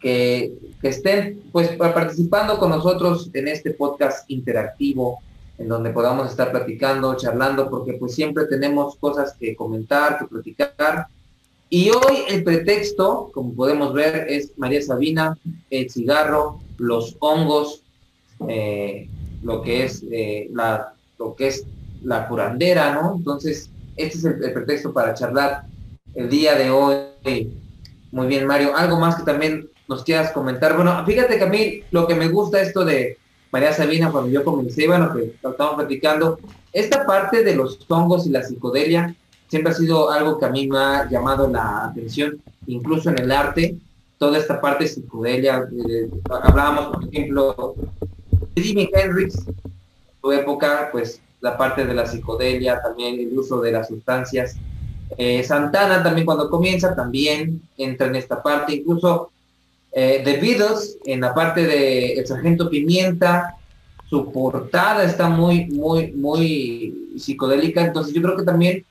[0.00, 5.20] Que, que estén pues participando con nosotros en este podcast interactivo
[5.58, 11.06] en donde podamos estar platicando, charlando, porque pues siempre tenemos cosas que comentar, que platicar.
[11.68, 15.36] Y hoy el pretexto, como podemos ver, es María Sabina,
[15.70, 17.82] el cigarro, los hongos,
[18.48, 19.08] eh,
[19.42, 21.64] lo que es eh, la lo que es
[22.02, 23.14] la curandera, ¿no?
[23.16, 25.64] Entonces, este es el, pretexto para charlar
[26.14, 27.50] el día de hoy.
[28.12, 28.76] Muy bien, Mario.
[28.76, 30.76] Algo más que también nos quieras comentar.
[30.76, 33.18] Bueno, fíjate que a mí lo que me gusta esto de
[33.56, 36.38] María Sabina, cuando yo comencé, bueno, que estamos platicando,
[36.74, 39.16] esta parte de los hongos y la psicodelia
[39.48, 43.32] siempre ha sido algo que a mí me ha llamado la atención, incluso en el
[43.32, 43.78] arte,
[44.18, 45.66] toda esta parte psicodelia.
[45.88, 47.74] Eh, hablábamos, por ejemplo,
[48.54, 49.42] Jimi Hendrix,
[50.20, 54.54] su época, pues la parte de la psicodelia, también el uso de las sustancias.
[55.16, 59.30] Eh, Santana también cuando comienza también entra en esta parte, incluso
[59.98, 63.56] eh, The en la parte de El Sargento Pimienta,
[64.10, 68.84] su portada está muy, muy, muy psicodélica, entonces yo creo que también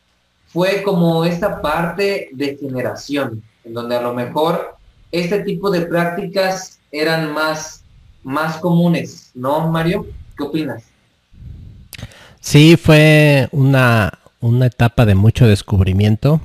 [0.48, 4.78] fue como esta parte de generación, en donde a lo mejor
[5.12, 7.84] este tipo de prácticas eran más
[8.24, 10.08] más comunes, ¿no, Mario?
[10.36, 10.84] ¿Qué opinas?
[12.40, 16.42] Sí, fue una, una etapa de mucho descubrimiento,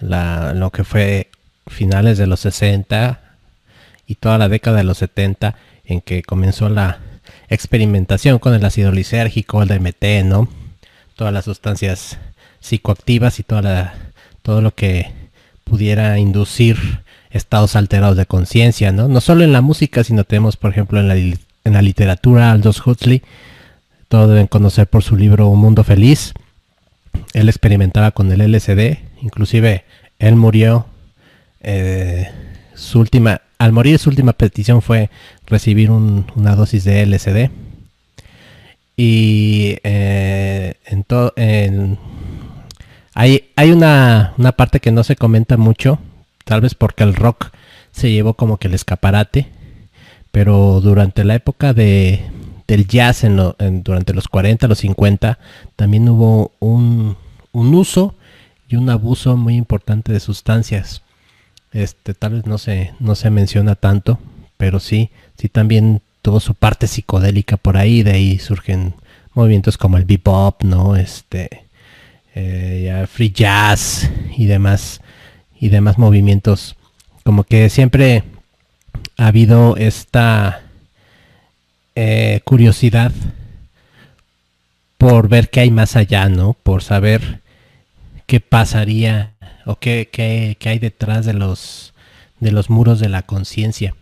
[0.00, 1.30] la, lo que fue
[1.68, 3.22] finales de los 60
[4.06, 6.98] y toda la década de los 70 en que comenzó la
[7.48, 10.48] experimentación con el ácido lisérgico, el DMT, ¿no?
[11.14, 12.18] Todas las sustancias
[12.60, 13.94] psicoactivas y toda la,
[14.42, 15.12] todo lo que
[15.64, 19.08] pudiera inducir estados alterados de conciencia, ¿no?
[19.08, 22.84] No solo en la música, sino tenemos, por ejemplo, en la, en la literatura, Aldous
[22.86, 23.22] Huxley,
[24.08, 26.32] todos deben conocer por su libro Un Mundo Feliz.
[27.32, 29.84] Él experimentaba con el LSD, inclusive
[30.18, 30.86] él murió,
[31.60, 32.30] eh,
[32.74, 35.10] su última, al morir su última petición fue
[35.46, 37.50] recibir una dosis de LSD.
[38.96, 41.04] Y eh, en
[43.18, 45.98] hay, una, parte que no se comenta mucho,
[46.44, 47.50] tal vez porque el rock
[47.90, 49.48] se llevó como que el escaparate,
[50.32, 52.26] pero durante la época de,
[52.68, 53.24] del jazz
[53.58, 55.38] durante los 40, los 50,
[55.76, 57.16] también hubo un,
[57.54, 58.14] uso
[58.68, 61.00] y un abuso muy importante de sustancias.
[61.76, 64.18] Este, tal vez no se, no se menciona tanto,
[64.56, 68.94] pero sí, sí también tuvo su parte psicodélica por ahí, de ahí surgen
[69.34, 70.96] movimientos como el bebop, ¿no?
[70.96, 71.64] Este,
[72.34, 75.02] eh, free jazz y demás
[75.60, 76.76] y demás movimientos.
[77.24, 78.22] Como que siempre
[79.18, 80.62] ha habido esta
[81.94, 83.12] eh, curiosidad
[84.96, 86.54] por ver qué hay más allá, ¿no?
[86.54, 87.42] Por saber
[88.26, 91.92] qué pasaría o qué, qué, qué hay detrás de los,
[92.40, 93.94] de los muros de la conciencia.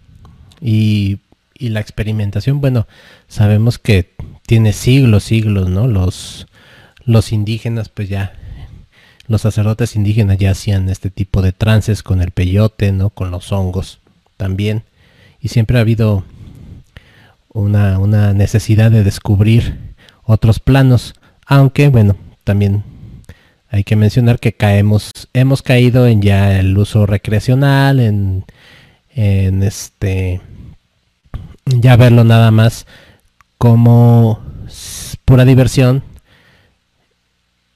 [0.60, 1.18] Y,
[1.58, 2.86] y, la experimentación, bueno,
[3.28, 4.10] sabemos que
[4.46, 5.86] tiene siglos, siglos, ¿no?
[5.86, 6.46] Los,
[7.04, 8.34] los indígenas, pues ya,
[9.26, 13.10] los sacerdotes indígenas ya hacían este tipo de trances con el peyote, ¿no?
[13.10, 14.00] Con los hongos
[14.36, 14.82] también.
[15.40, 16.24] Y siempre ha habido
[17.52, 19.78] una, una necesidad de descubrir
[20.24, 21.14] otros planos.
[21.46, 22.84] Aunque, bueno, también
[23.74, 28.44] hay que mencionar que caemos, hemos caído en ya el uso recreacional, en,
[29.16, 30.40] en este,
[31.66, 32.86] ya verlo nada más
[33.58, 34.40] como
[35.24, 36.04] pura diversión.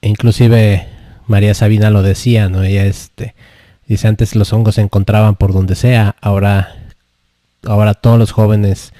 [0.01, 0.87] Inclusive
[1.27, 2.63] María Sabina lo decía, ¿no?
[2.63, 3.35] Ella este,
[3.85, 6.77] dice antes los hongos se encontraban por donde sea, ahora,
[7.65, 8.93] ahora todos los jóvenes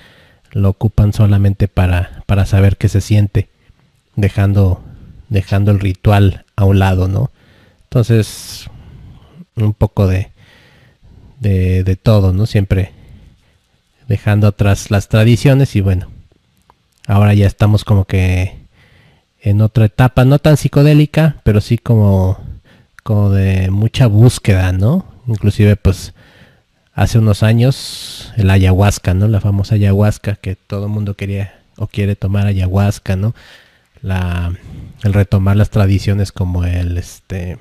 [0.51, 3.47] lo ocupan solamente para, para saber qué se siente,
[4.17, 4.83] dejando,
[5.29, 7.31] dejando el ritual a un lado, ¿no?
[7.83, 8.69] Entonces,
[9.55, 10.29] un poco de,
[11.39, 12.45] de, de todo, ¿no?
[12.45, 12.91] Siempre
[14.09, 16.09] dejando atrás las tradiciones y bueno,
[17.07, 18.57] ahora ya estamos como que
[19.41, 22.37] en otra etapa, no tan psicodélica, pero sí como,
[23.03, 25.05] como de mucha búsqueda, ¿no?
[25.27, 26.13] Inclusive pues
[26.93, 29.29] hace unos años el ayahuasca, ¿no?
[29.29, 33.33] La famosa ayahuasca que todo el mundo quería o quiere tomar ayahuasca, ¿no?
[34.01, 34.51] La,
[35.03, 37.57] el retomar las tradiciones como el, este,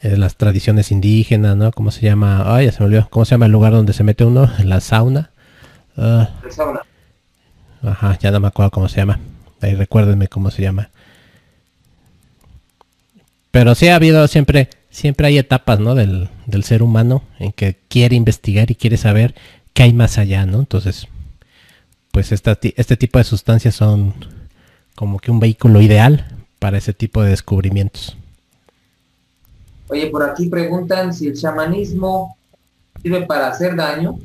[0.00, 1.72] eh, las tradiciones indígenas, ¿no?
[1.72, 2.54] ¿Cómo se llama?
[2.54, 3.08] Ay, ya se me olvidó.
[3.10, 4.50] ¿Cómo se llama el lugar donde se mete uno?
[4.64, 5.30] La sauna.
[5.96, 6.80] Uh, la sauna.
[7.82, 9.18] Ajá, ya no me acuerdo cómo se llama.
[9.60, 10.90] Ahí recuérdenme cómo se llama.
[13.50, 15.94] Pero sí ha habido siempre siempre hay etapas, ¿no?
[15.94, 19.34] Del, del, ser humano en que quiere investigar y quiere saber
[19.72, 20.60] qué hay más allá, ¿no?
[20.60, 21.08] Entonces,
[22.10, 24.14] pues esta, este tipo de sustancias son
[25.00, 26.26] como que un vehículo ideal
[26.58, 28.18] para ese tipo de descubrimientos.
[29.88, 32.36] Oye, por aquí preguntan si el chamanismo
[33.00, 34.18] sirve para hacer daño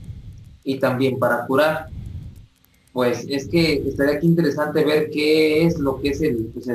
[0.66, 1.88] y también para curar.
[2.92, 6.68] Pues es que estaría aquí interesante ver qué es lo que es el, pues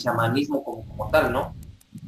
[0.00, 1.52] chamanismo como, tal, ¿no?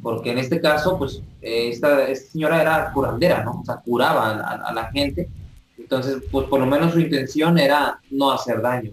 [0.00, 3.60] porque en este caso, pues, eh, esta, señora era curandera, ¿no?
[3.60, 5.28] O sea, curaba a, la gente.
[5.76, 8.92] Entonces, pues, por lo menos su intención era no hacer daño,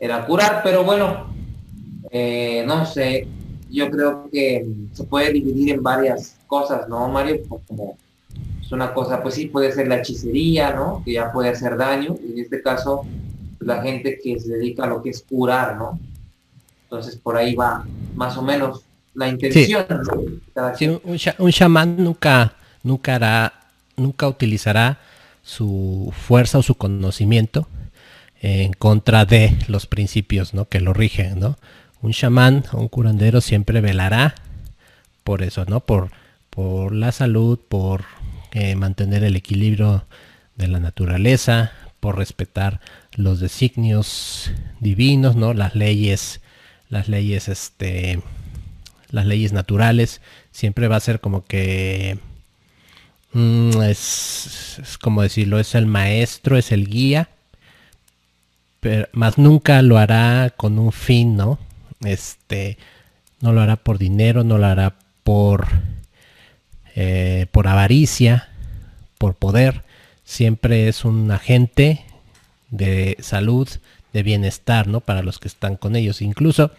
[0.00, 1.35] era curar, pero bueno,
[2.18, 3.28] eh, no sé,
[3.70, 7.42] yo creo que se puede dividir en varias cosas, ¿no, Mario?
[7.46, 7.98] Como
[8.58, 11.02] es una cosa, pues sí, puede ser la hechicería, ¿no?
[11.04, 13.04] Que ya puede hacer daño, y en este caso,
[13.60, 16.00] la gente que se dedica a lo que es curar, ¿no?
[16.84, 18.80] Entonces, por ahí va, más o menos
[19.12, 19.84] la intención.
[19.86, 20.40] Sí.
[20.76, 23.52] Sí, un, un chamán nunca, nunca hará,
[23.94, 25.00] nunca utilizará
[25.42, 27.68] su fuerza o su conocimiento
[28.40, 30.66] en contra de los principios ¿no?
[30.66, 31.40] que lo rigen.
[31.40, 31.58] ¿no?
[32.06, 34.36] Un chamán o un curandero siempre velará
[35.24, 35.80] por eso, ¿no?
[35.80, 36.12] Por,
[36.50, 38.04] por la salud, por
[38.52, 40.04] eh, mantener el equilibrio
[40.54, 42.80] de la naturaleza, por respetar
[43.16, 45.52] los designios divinos, ¿no?
[45.52, 46.40] Las leyes,
[46.90, 48.20] las leyes este,
[49.10, 50.20] las leyes naturales,
[50.52, 52.20] siempre va a ser como que
[53.32, 57.30] mm, es, es, como decirlo, es el maestro, es el guía,
[58.78, 61.65] pero más nunca lo hará con un fin, ¿no?
[62.04, 62.78] Este,
[63.40, 65.66] no lo hará por dinero, no lo hará por,
[66.94, 68.48] eh, por avaricia,
[69.18, 69.82] por poder,
[70.24, 72.04] siempre es un agente
[72.70, 73.68] de salud,
[74.12, 75.00] de bienestar, ¿no?
[75.00, 76.22] Para los que están con ellos.
[76.22, 76.70] Incluso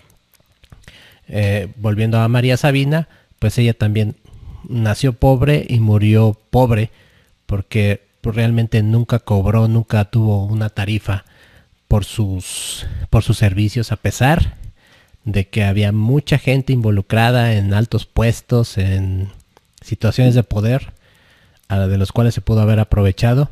[1.28, 3.08] eh, volviendo a María Sabina,
[3.40, 4.16] pues ella también
[4.68, 6.90] nació pobre y murió pobre
[7.46, 11.26] porque realmente nunca cobró, nunca tuvo una tarifa
[11.88, 14.58] por sus, por sus servicios, a pesar
[15.28, 19.28] de que había mucha gente involucrada en altos puestos, en
[19.82, 20.94] situaciones de poder,
[21.70, 23.52] de los cuales se pudo haber aprovechado.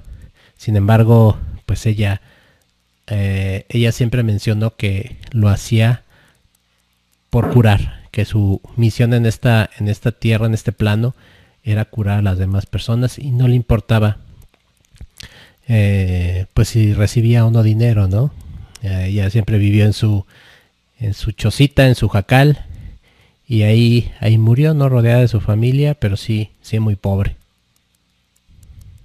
[0.56, 2.22] Sin embargo, pues ella,
[3.08, 6.04] eh, ella siempre mencionó que lo hacía
[7.30, 11.14] por curar, que su misión en esta, en esta tierra, en este plano,
[11.62, 14.20] era curar a las demás personas y no le importaba
[15.68, 18.32] eh, pues si recibía o no dinero, ¿no?
[18.82, 20.26] Eh, ella siempre vivió en su
[21.00, 22.66] en su chocita, en su jacal
[23.48, 27.38] y ahí ahí murió, no rodeada de su familia, pero sí sí muy pobre.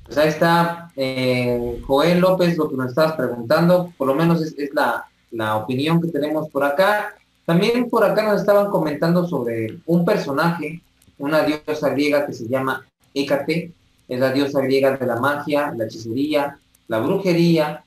[0.05, 4.74] Pues ahí está eh, Joel López, lo que nos estabas preguntando, por lo menos es,
[4.74, 7.14] la, la opinión que tenemos por acá.
[7.44, 10.81] También por acá nos estaban comentando sobre un personaje,
[11.18, 13.72] una diosa griega que se llama Hécate,
[14.09, 17.85] es la diosa griega de la magia, la hechicería, la brujería,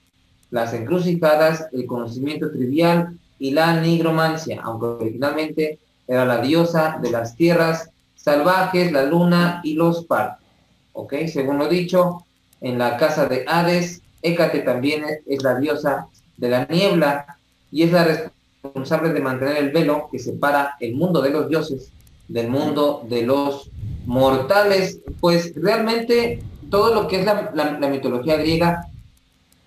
[0.50, 7.36] las encrucijadas, el conocimiento trivial y la nigromancia, aunque originalmente era la diosa de las
[7.36, 10.46] tierras salvajes, la luna y los partos.
[10.94, 11.14] ¿Ok?
[11.32, 12.26] Según lo dicho,
[12.62, 17.38] en la casa de Hades, Hécate también es la diosa de la niebla
[17.72, 21.92] y es la responsable de mantener el velo que separa el mundo de los dioses
[22.30, 23.70] del mundo de los
[24.06, 25.00] mortales.
[25.20, 28.88] Pues realmente todo lo que es la, mitología griega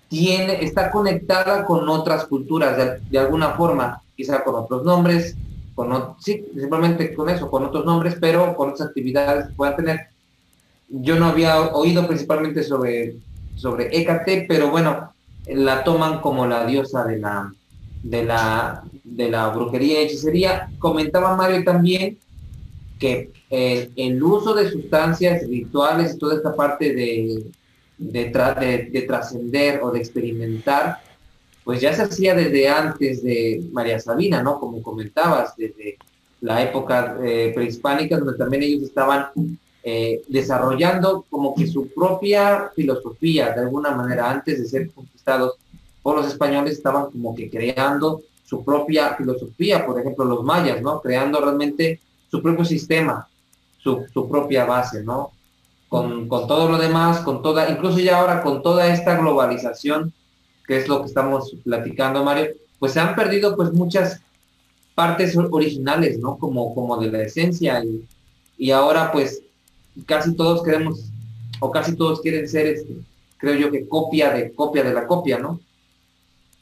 [0.07, 5.35] tiene, está conectada con otras culturas de, alguna forma, quizá con otros nombres,
[5.75, 9.99] con, sí, simplemente con eso, con otros nombres, pero con otras actividades que puedan tener.
[10.89, 13.17] Yo no había oído principalmente sobre,
[13.55, 15.11] sobre Hécate, pero bueno,
[15.45, 17.53] la toman como la diosa de la,
[18.03, 20.69] de la, de la brujería y hechicería.
[20.79, 22.17] Comentaba Mario también
[22.99, 27.43] que eh, el uso de sustancias rituales y toda esta parte de,
[27.97, 30.99] de, de trascender o de experimentar
[31.67, 34.57] pues ya se hacía desde antes de María Sabina, ¿no?
[34.57, 35.97] Como comentabas, desde
[36.39, 39.25] la época eh, prehispánica, donde también ellos estaban
[39.83, 45.55] eh, desarrollando como que su propia filosofía, de alguna manera, antes de ser conquistados
[46.01, 51.01] por los españoles, estaban como que creando su propia filosofía, por ejemplo, los mayas, ¿no?
[51.01, 51.99] Creando realmente
[52.31, 53.27] su propio sistema,
[53.77, 55.33] su, su propia base, ¿no?
[55.89, 60.13] Con, con, todo lo demás, con toda, incluso ya ahora con toda esta globalización
[60.67, 64.21] que es lo que estamos platicando, Mario, pues se han perdido pues muchas
[64.93, 66.37] partes originales, ¿no?
[66.37, 68.05] Como, como de la esencia y,
[68.57, 69.41] y ahora pues
[70.05, 71.05] casi todos queremos
[71.59, 72.97] o casi todos quieren ser, este,
[73.37, 75.59] creo yo que copia de copia de la copia, ¿no?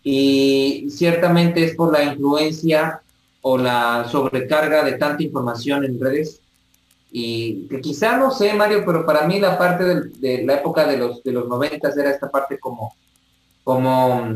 [0.04, 3.02] Y ciertamente es por la influencia
[3.42, 6.42] o la sobrecarga de tanta información en redes
[7.18, 9.86] y que quizá no sé, Mario, pero para mí la parte
[10.20, 12.94] de, la época de los de los noventas era esta parte como
[13.64, 14.28] como,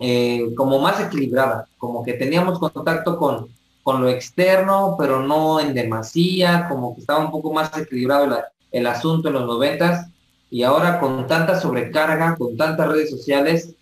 [0.00, 3.48] eh, como más equilibrada, como que teníamos contacto con,
[3.84, 8.36] con lo externo, pero no en demasía, como que estaba un poco más equilibrado
[8.72, 10.08] el asunto en los noventas,
[10.50, 13.74] y ahora con tanta sobrecarga, con tantas redes sociales,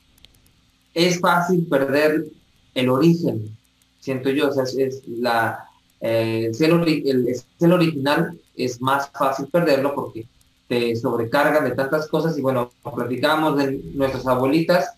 [0.93, 2.27] es fácil perder
[2.75, 3.57] el origen,
[3.99, 5.72] siento yo, es, la,
[6.05, 10.27] eh, el, original es más fácil perderlo porque
[10.67, 14.95] te sobrecargan de tantas cosas y bueno, platicábamos de nuestras abuelitas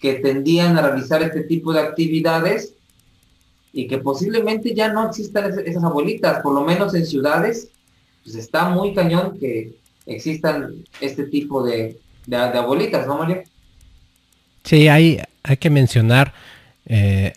[0.00, 2.74] que tendían a realizar este tipo de actividades
[3.72, 7.70] y que posiblemente ya no existan esas abuelitas, por lo menos en ciudades,
[8.22, 13.42] pues está muy cañón que existan este tipo de, de, abuelitas, ¿no, Mario?
[14.62, 16.32] Sí, hay, hay que mencionar,
[16.86, 17.32] eh,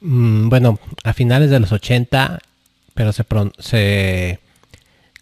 [0.00, 2.40] mm, bueno, a finales de los 80,
[2.94, 3.24] pero se,
[3.58, 4.40] se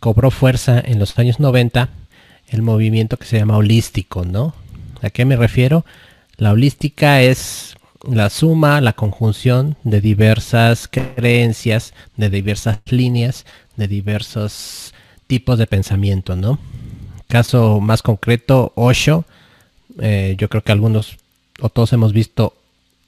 [0.00, 1.88] cobró fuerza en los años 90
[2.48, 4.54] el movimiento que se llama holístico, ¿no?
[5.02, 5.84] ¿A qué me refiero?
[6.36, 7.76] La holística es
[8.08, 14.94] la suma, la conjunción de diversas creencias, de diversas líneas, de diversos
[15.26, 16.58] tipos de pensamiento, ¿no?
[17.28, 19.24] Caso más concreto, Osho,
[20.00, 21.16] eh, yo creo que algunos
[21.60, 22.54] o todos hemos visto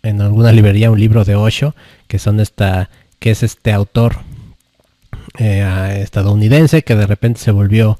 [0.08, 1.74] en alguna librería un libro de Osho,
[2.08, 4.16] que son esta, que es este autor
[5.38, 7.98] eh, estadounidense que de repente se volvió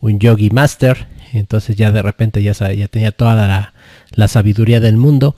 [0.00, 1.08] un yogi master.
[1.32, 3.72] Entonces ya de repente ya, ya tenía toda
[4.14, 5.36] la, sabiduría del mundo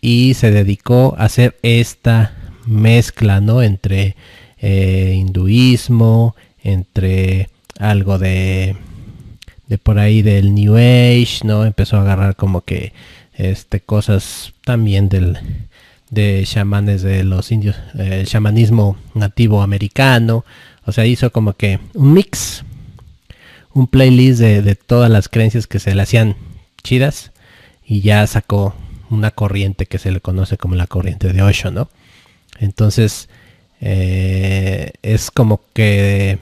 [0.00, 2.34] y se dedicó a hacer esta
[2.66, 3.62] mezcla, ¿no?
[3.62, 4.16] Entre
[4.58, 8.76] eh, hinduismo, entre algo de,
[9.66, 11.64] de por ahí del New Age, ¿no?
[11.64, 12.92] Empezó a agarrar como que
[13.36, 15.38] este cosas también del
[16.10, 20.44] de chamanes de los indios, el chamanismo nativo americano,
[20.86, 22.64] o sea, hizo como que un mix,
[23.72, 26.36] un playlist de, todas las creencias que se le hacían
[26.82, 27.32] chidas
[27.84, 28.74] y ya sacó
[29.10, 31.88] una corriente que se le conoce como la corriente de Osho, ¿no?
[32.60, 33.28] Entonces,
[33.80, 36.38] eh, es como que,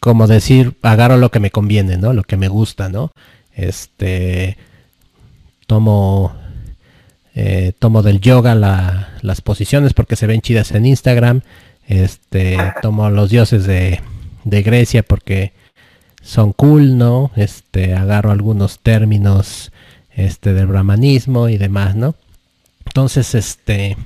[0.00, 2.12] como decir, agarro lo que me conviene, ¿no?
[2.12, 3.12] Lo que me gusta, ¿no?
[3.54, 4.58] Este,
[5.72, 6.34] tomo,
[7.34, 11.40] eh, tomo del yoga las posiciones porque se ven chidas en Instagram
[11.88, 14.02] este, tomo los dioses de,
[14.44, 15.54] Grecia porque
[16.20, 17.30] son cool, ¿no?
[17.36, 19.72] Este, agarro algunos términos
[20.10, 22.16] este, del brahmanismo y demás, ¿no?
[22.84, 23.96] Entonces, este,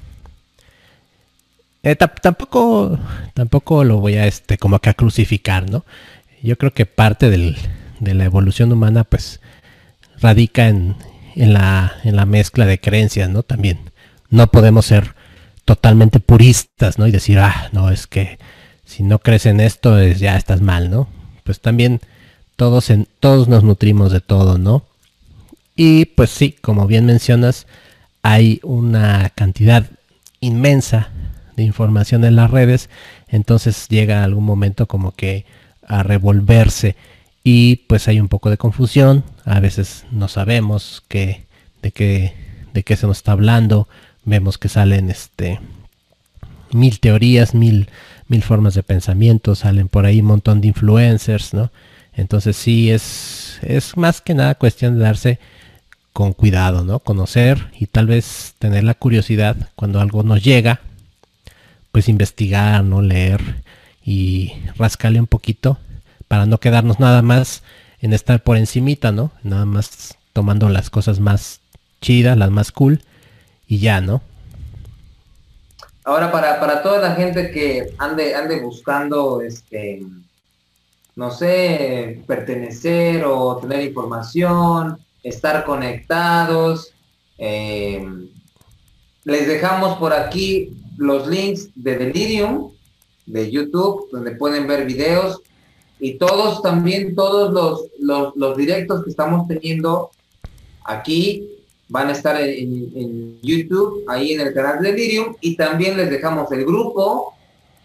[1.82, 2.96] eh, tampoco,
[3.34, 5.84] tampoco lo voy a, este, como que a crucificar, ¿no?
[6.44, 7.56] Yo creo que parte del,
[7.98, 9.40] de la evolución humana, pues,
[10.20, 10.94] radica en,
[11.37, 13.43] en, la, en la mezcla de creencias, ¿no?
[13.45, 13.93] También
[14.30, 15.14] no podemos ser
[15.64, 17.07] totalmente puristas, ¿no?
[17.07, 18.39] Y decir, ah, no, es que
[18.84, 21.09] si no crees en esto, es, ya estás mal, ¿no?
[21.45, 22.01] Pues también
[22.57, 24.84] todos, en, todos nos nutrimos de todo, ¿no?
[25.76, 27.66] Y pues sí, como bien mencionas,
[28.22, 29.87] hay una cantidad
[30.41, 31.11] inmensa
[31.62, 32.91] información en las redes,
[33.28, 35.47] entonces llega algún momento como que
[35.87, 36.97] a revolverse
[37.49, 41.44] y pues hay un poco de confusión, a veces no sabemos de
[41.94, 42.34] qué,
[42.74, 43.86] de qué se nos está hablando,
[44.24, 45.61] vemos que salen este
[46.72, 47.88] mil teorías, mil,
[48.26, 51.70] mil formas de pensamiento, salen por ahí un montón de influencers, ¿no?
[52.14, 55.38] Entonces sí es, es más que nada cuestión de darse
[56.12, 56.99] con cuidado, ¿no?
[56.99, 60.80] Conocer y tal vez tener la curiosidad cuando algo nos llega,
[61.92, 63.03] pues investigar, ¿no?
[63.03, 63.62] Leer
[64.05, 65.78] y rascarle un poquito
[66.29, 67.62] para no quedarnos nada más
[68.01, 69.33] en estar por encimita, ¿no?
[69.43, 71.61] Nada más tomando las cosas más
[72.01, 73.01] chidas, las más cool
[73.66, 74.22] y ya, ¿no?
[76.05, 80.03] Ahora para, para toda la gente que ande, ande buscando este
[81.16, 86.93] no sé, pertenecer o tener información, estar conectados.
[87.39, 88.07] Eh,
[89.24, 92.70] les dejamos por aquí los links de Delirium,
[93.24, 95.41] de YouTube, donde pueden ver videos
[95.99, 97.53] y todos también, todos
[97.99, 100.11] los, los, directos que estamos teniendo
[100.84, 101.49] aquí
[101.88, 106.11] van a estar en, en, YouTube, ahí en el canal de Delirium y también les
[106.11, 107.34] dejamos el grupo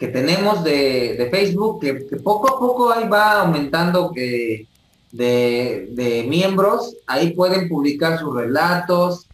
[0.02, 4.66] que tenemos de, Facebook, que, poco a poco ahí va aumentando que
[5.12, 9.28] de, miembros, ahí pueden publicar sus relatos,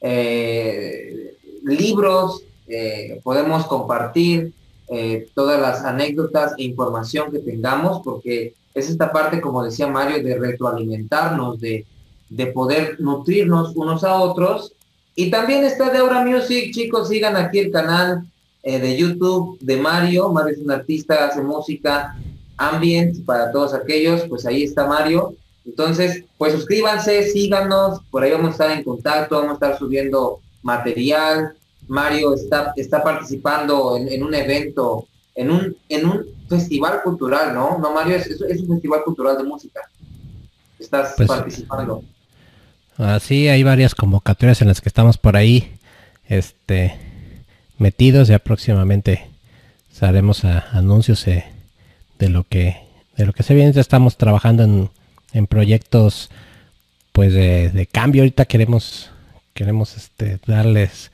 [0.00, 4.52] eh, libros, eh, podemos compartir
[4.94, 10.22] eh, todas las anécdotas e información que tengamos, porque es esta parte, como decía Mario,
[10.22, 11.86] de retroalimentarnos, de,
[12.28, 14.74] de poder nutrirnos unos a otros.
[15.14, 18.24] Y también está de Aura Music, chicos, sigan aquí el canal
[18.62, 20.28] eh, de YouTube de Mario.
[20.28, 22.14] Mario es un artista, hace música,
[22.58, 25.34] ambient para todos aquellos, pues ahí está Mario.
[25.64, 30.40] Entonces, pues suscríbanse, síganos, por ahí vamos a estar en contacto, vamos a estar subiendo
[30.62, 31.54] material.
[31.92, 37.78] Mario está, está participando en, un evento, en un, en un festival cultural, ¿no?
[37.78, 39.82] No, Mario, es, es un festival cultural de música.
[40.78, 42.02] Estás pues, participando.
[42.96, 45.70] Así hay varias convocatorias en las que estamos por ahí.
[46.28, 46.98] Este,
[47.78, 48.28] metidos.
[48.28, 49.28] Ya próximamente
[50.00, 51.44] haremos anuncios de,
[52.28, 52.76] lo que
[53.16, 53.72] de lo que se viene.
[53.72, 54.90] Ya estamos trabajando en,
[55.34, 56.30] en proyectos
[57.12, 58.22] pues de, cambio.
[58.22, 59.10] Ahorita queremos
[59.54, 61.10] queremos este, darles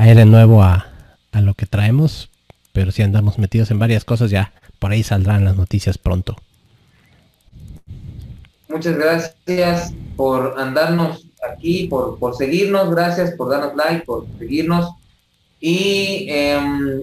[0.00, 0.86] aire nuevo a,
[1.32, 2.30] a lo que traemos.
[2.72, 6.36] Pero si andamos metidos en varias cosas, ya por ahí saldrán las noticias pronto.
[8.68, 14.94] Muchas gracias por andarnos aquí, por, por seguirnos, gracias por darnos like, por seguirnos.
[15.60, 17.02] Y em,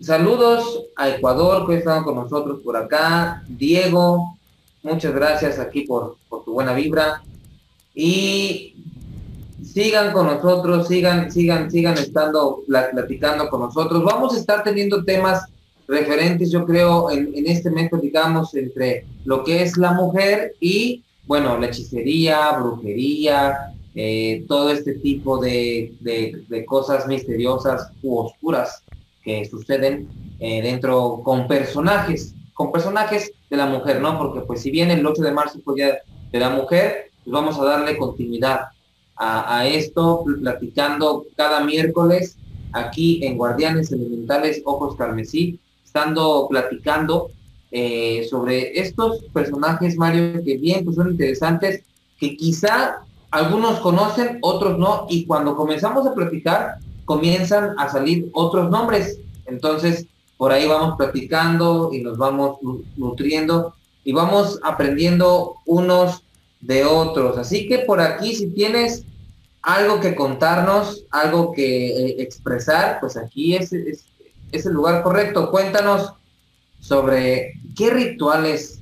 [0.00, 3.42] saludos a Ecuador, que están con nosotros por acá.
[3.46, 4.36] Diego,
[4.82, 7.22] muchas gracias aquí por, tu buena vibra.
[7.94, 8.74] Y
[9.64, 14.02] sigan con nosotros, sigan, sigan, sigan estando platicando con nosotros.
[14.04, 15.44] Vamos a estar teniendo temas
[15.88, 21.58] referentes, yo creo, en, este mes digamos, entre lo que es la mujer y, bueno,
[21.58, 25.92] la hechicería, brujería, eh, todo este tipo de,
[26.66, 28.84] cosas misteriosas u oscuras
[29.24, 30.08] que suceden
[30.38, 34.16] eh, dentro con personajes, con personajes de la mujer, ¿no?
[34.16, 35.98] Porque pues si bien el 8 de marzo fue Día
[36.30, 38.68] de la Mujer, pues vamos a darle continuidad
[39.22, 42.38] a, esto, platicando cada miércoles
[42.72, 47.30] aquí en Guardianes Elementales Ojos Carmesí, estando platicando
[47.70, 51.82] eh, sobre estos personajes, Mario, que bien, pues son interesantes,
[52.18, 58.70] que quizá algunos conocen, otros no, y cuando comenzamos a platicar, comienzan a salir otros
[58.70, 59.18] nombres.
[59.46, 60.06] Entonces,
[60.38, 62.58] por ahí vamos platicando y nos vamos
[62.96, 66.22] nutriendo y vamos aprendiendo unos
[66.60, 67.38] de otros.
[67.38, 69.04] Así que por aquí, si tienes
[69.62, 74.04] algo que contarnos, algo que eh, expresar, pues aquí es, es,
[74.52, 75.50] es el lugar correcto.
[75.50, 76.12] Cuéntanos
[76.80, 78.80] sobre qué rituales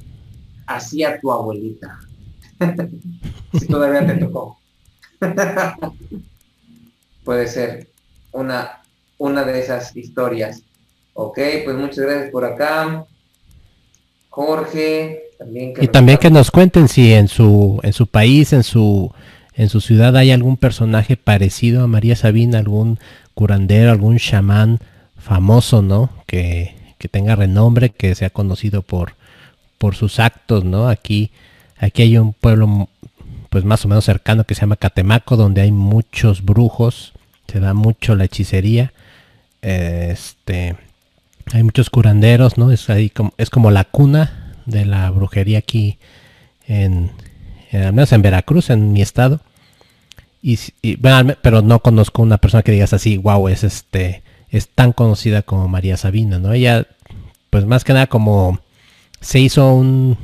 [0.66, 1.98] hacía tu abuelita.
[3.58, 4.58] si todavía te tocó.
[7.24, 7.88] Puede ser
[8.32, 8.82] una,
[9.18, 10.62] una de esas historias.
[11.14, 13.04] Ok, pues muchas gracias por acá.
[14.28, 19.12] Jorge, también y también que nos cuenten si en su, en su país, en su,
[19.54, 22.98] en su ciudad hay algún personaje parecido a María Sabina, algún
[23.34, 24.80] curandero, algún chamán
[25.16, 26.10] famoso, ¿no?
[26.26, 29.14] Que, que tenga renombre, que sea conocido por,
[29.78, 30.88] por sus actos, ¿no?
[30.88, 31.30] Aquí,
[31.78, 32.88] aquí hay un pueblo
[33.48, 37.12] pues más o menos cercano que se llama Catemaco, donde hay muchos brujos,
[37.46, 38.92] se da mucho la hechicería,
[39.62, 40.76] este,
[41.52, 42.70] hay muchos curanderos, ¿no?
[42.72, 44.37] Es ahí como, es como la cuna
[44.68, 45.98] de la brujería aquí
[46.66, 47.10] en,
[47.72, 49.40] al menos en Veracruz, en mi estado.
[50.40, 50.58] Y,
[51.42, 55.66] pero no conozco una persona que digas así, wow, es este, es tan conocida como
[55.68, 56.52] María Sabina, ¿no?
[56.52, 56.86] Ella,
[57.50, 58.60] pues más que nada como
[59.20, 60.16] se hizo un,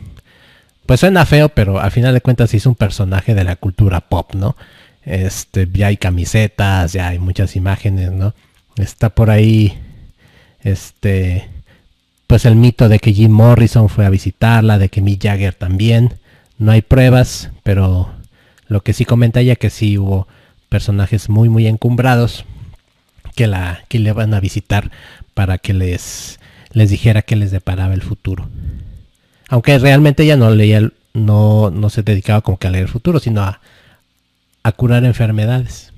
[0.86, 4.02] pues suena feo, pero al final de cuentas se hizo un personaje de la cultura
[4.02, 4.56] pop, ¿no?
[5.02, 8.34] Este, ya hay camisetas, ya hay muchas imágenes, ¿no?
[8.76, 9.78] Está por ahí,
[10.62, 11.48] este,
[12.26, 16.14] pues el mito de que Jim Morrison fue a visitarla, de que Mick Jagger también.
[16.58, 18.10] No hay pruebas, pero
[18.66, 20.26] lo que sí comenta ella que sí hubo
[20.68, 22.44] personajes muy muy encumbrados
[23.34, 24.90] que la que le van a visitar
[25.34, 26.40] para que les
[26.72, 28.48] les dijera que les deparaba el futuro.
[29.48, 33.20] Aunque realmente ella no leía no no se dedicaba como que a leer el futuro,
[33.20, 33.60] sino a,
[34.62, 35.92] a curar enfermedades.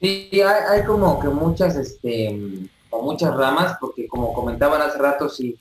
[0.00, 0.40] Sí, hay,
[0.80, 2.36] hay como que muchas este
[2.92, 5.58] o muchas ramas, porque como comentaban hace rato, si,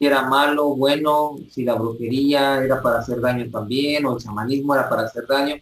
[0.00, 4.88] era malo, bueno, si la brujería era para hacer daño también, o el chamanismo era
[4.88, 5.56] para hacer daño.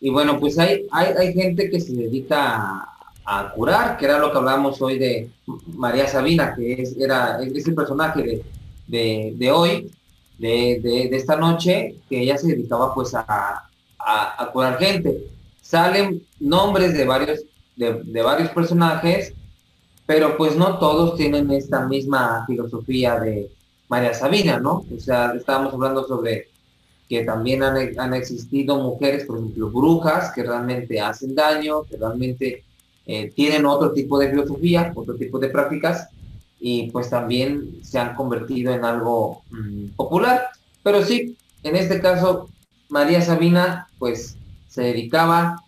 [0.00, 2.86] Y bueno, pues hay, hay, hay gente que se dedica
[3.24, 5.30] a, curar, que era lo que hablábamos hoy de
[5.74, 8.44] María Sabina, que es, era, es el personaje
[8.86, 9.90] de, de, hoy,
[10.38, 15.26] de, de, esta noche, que ella se dedicaba pues a, a, curar gente.
[15.60, 17.40] Salen nombres de varios,
[17.74, 19.34] de varios personajes
[20.06, 23.50] pero pues no todos tienen esta misma filosofía de
[23.88, 24.84] María Sabina, ¿no?
[24.94, 26.48] O sea, estábamos hablando sobre
[27.08, 32.64] que también han, existido mujeres, por ejemplo, brujas, que realmente hacen daño, que realmente
[33.04, 36.08] eh, tienen otro tipo de filosofía, otro tipo de prácticas,
[36.58, 40.48] y pues también se han convertido en algo mm, popular.
[40.82, 42.48] Pero sí, en este caso,
[42.88, 44.38] María Sabina, pues
[44.68, 45.62] se dedicaba,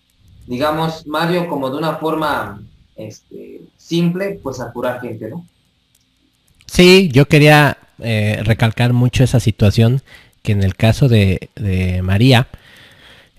[0.47, 2.63] digamos, Mario, como de una forma
[2.97, 5.47] este, simple, pues curar gente, ¿no?
[6.67, 10.03] Sí, yo quería eh, recalcar mucho esa situación
[10.43, 11.51] que en el caso de,
[12.03, 12.49] María,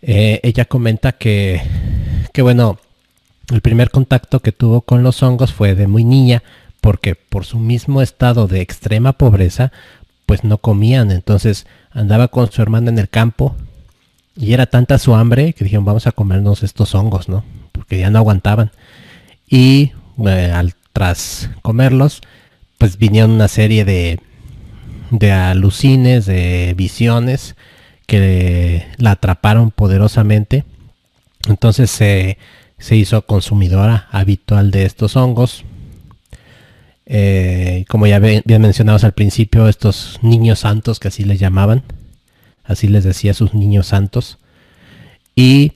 [0.01, 1.61] eh, ella comenta que,
[2.33, 2.79] que, bueno,
[3.51, 6.41] el primer contacto que tuvo con los hongos fue de muy niña,
[6.81, 9.71] porque por su mismo estado de extrema pobreza,
[10.25, 13.55] pues no comían, entonces andaba con su hermana en el campo
[14.35, 17.43] y era tanta su hambre que dijeron vamos a comernos estos hongos, ¿no?
[17.71, 18.71] Porque ya no aguantaban
[19.47, 19.91] y
[20.25, 22.21] eh, al tras comerlos
[22.77, 24.19] pues vinieron una serie de
[25.11, 27.55] de alucines de visiones
[28.07, 30.63] que la atraparon poderosamente.
[31.47, 32.37] Entonces se,
[32.91, 35.63] hizo consumidora habitual de estos hongos.
[37.07, 41.83] Eh, como ya habían mencionado al principio estos niños santos que así les llamaban
[42.65, 44.37] así les decía sus niños santos.
[45.35, 45.73] Y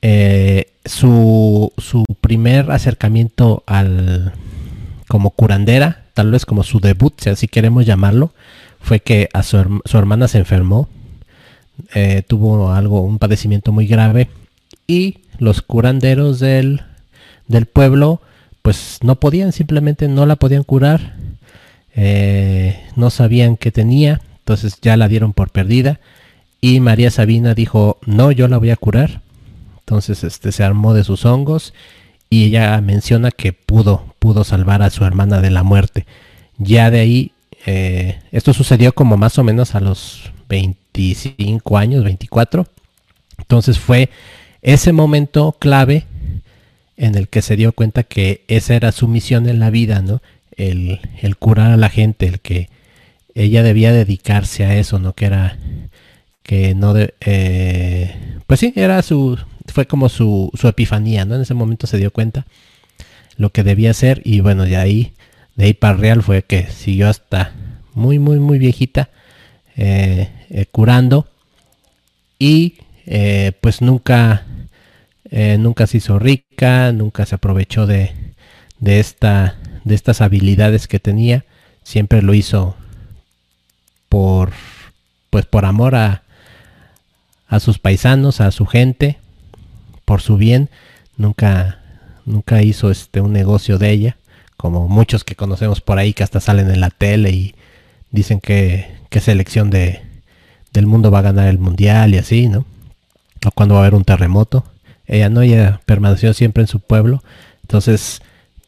[0.00, 4.32] eh, su, su primer acercamiento al
[5.08, 8.32] como curandera, tal vez como su debut, si así queremos llamarlo,
[8.80, 10.88] fue que a su, hermana se enfermó,
[11.94, 14.28] eh, tuvo algo, un padecimiento muy grave
[14.86, 16.82] y los curanderos del,
[17.46, 18.20] del pueblo
[18.62, 21.16] pues no podían, simplemente no la podían curar,
[21.94, 26.00] eh, no sabían qué tenía, entonces ya la dieron por perdida
[26.60, 29.20] y María Sabina dijo, no, yo la voy a curar
[29.84, 31.74] entonces este, se armó de sus hongos
[32.30, 36.06] y ella menciona que pudo, pudo salvar a su hermana de la muerte.
[36.56, 37.32] Ya de ahí,
[37.66, 42.66] eh, esto sucedió como más o menos a los 25 años, 24.
[43.38, 44.08] Entonces fue
[44.62, 46.06] ese momento clave
[46.96, 50.22] en el que se dio cuenta que esa era su misión en la vida, ¿no?
[50.56, 51.00] El,
[51.38, 52.68] curar a la gente, el que
[53.34, 55.14] ella debía dedicarse a eso, ¿no?
[55.14, 55.58] Que era
[56.44, 58.14] que no de, eh,
[58.46, 61.36] pues sí, era su, fue como su, su epifanía, ¿no?
[61.36, 62.46] En ese momento se dio cuenta
[63.36, 65.12] lo que debía hacer y bueno, de ahí,
[65.56, 67.52] de ahí para real fue que siguió hasta
[67.94, 69.10] muy, muy, muy viejita
[69.76, 71.28] eh, eh, curando
[72.38, 74.44] y eh, pues nunca,
[75.58, 78.12] nunca se hizo rica, nunca se aprovechó de,
[78.80, 81.44] de, esta, de estas habilidades que tenía,
[81.82, 82.76] siempre lo hizo
[84.08, 84.52] por,
[85.30, 86.22] pues por amor a,
[87.48, 89.18] a sus paisanos, a su gente
[90.04, 90.68] por su bien,
[91.16, 91.80] nunca,
[92.24, 94.16] nunca hizo este, un negocio de ella,
[94.56, 97.54] como muchos que conocemos por ahí que hasta salen en la tele y
[98.10, 100.00] dicen que, qué selección de,
[100.72, 102.64] del mundo va a ganar el mundial y así, ¿no?
[103.44, 104.64] O cuando va a haber un terremoto.
[105.06, 107.22] Ella no, ella permaneció siempre en su pueblo.
[107.62, 108.22] Entonces,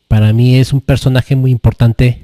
[0.08, 2.20] para mí es un personaje muy importante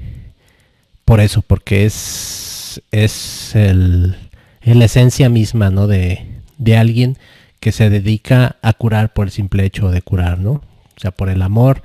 [1.04, 4.16] por eso, porque es, es el,
[4.62, 5.86] la esencia misma, ¿no?
[5.86, 6.26] De,
[6.58, 7.16] de alguien
[7.60, 10.52] que se dedica a curar por el simple hecho de curar, ¿no?
[10.52, 11.82] O sea, por el amor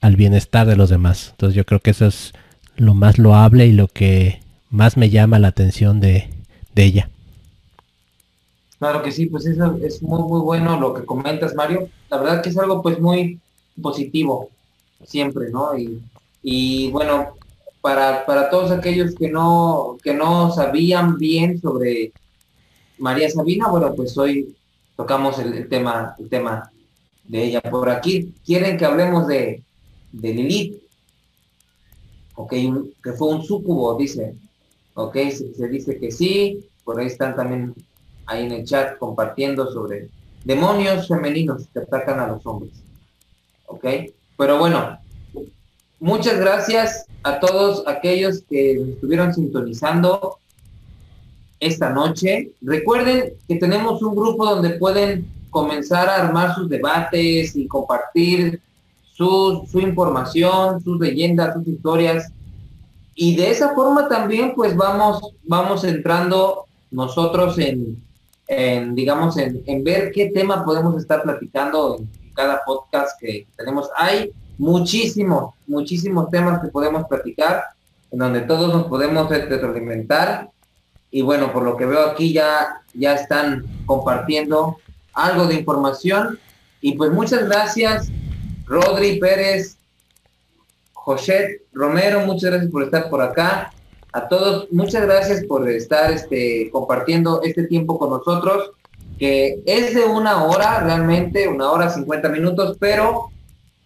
[0.00, 1.28] al bienestar de los demás.
[1.30, 2.32] Entonces yo creo que eso es
[2.76, 4.40] lo más loable y lo que
[4.70, 6.28] más me llama la atención de,
[6.74, 7.08] ella.
[8.78, 11.88] Claro que sí, pues eso es muy muy bueno lo que comentas, Mario.
[12.10, 13.40] La verdad que es algo pues muy
[13.80, 14.50] positivo.
[15.04, 15.70] siempre, ¿no?
[16.42, 17.28] Y, bueno,
[17.80, 22.12] para, para todos aquellos que no, que no sabían bien sobre
[22.98, 24.54] María Sabina, bueno, pues hoy
[24.96, 26.70] tocamos el, tema, el tema
[27.24, 27.60] de ella.
[27.60, 28.34] Por aquí.
[28.44, 29.62] Quieren que hablemos de,
[30.12, 30.82] de Lilith,
[32.34, 32.52] ok,
[33.02, 34.34] que fue un sucubo, dice,
[34.94, 37.74] ok, se, dice que sí, por ahí están también
[38.26, 40.08] ahí en el chat compartiendo sobre
[40.44, 42.72] demonios femeninos que atacan a los hombres,
[43.66, 43.84] ok,
[44.36, 44.98] pero bueno,
[45.98, 50.38] muchas gracias a todos aquellos que estuvieron sintonizando
[51.60, 52.52] esta noche.
[52.60, 58.60] Recuerden que tenemos un grupo donde pueden comenzar a armar sus debates y compartir
[59.14, 62.30] su, su información, sus leyendas, sus historias.
[63.14, 68.02] Y de esa forma también pues vamos, vamos entrando nosotros en,
[68.48, 73.88] en digamos, en, en, ver qué tema podemos estar platicando en cada podcast que tenemos.
[73.96, 77.64] Hay muchísimos, muchísimos temas que podemos platicar,
[78.10, 80.50] en donde todos nos podemos retroalimentar.
[81.16, 84.76] Y bueno, por lo que veo aquí ya, ya están compartiendo
[85.14, 86.38] algo de información.
[86.82, 88.08] Y pues muchas gracias
[88.66, 89.78] Rodri Pérez,
[90.92, 93.72] José Romero, muchas gracias por estar por acá.
[94.12, 98.72] A todos, muchas gracias por estar este, compartiendo este tiempo con nosotros,
[99.18, 103.30] que es de una hora, realmente, una hora 50 minutos, pero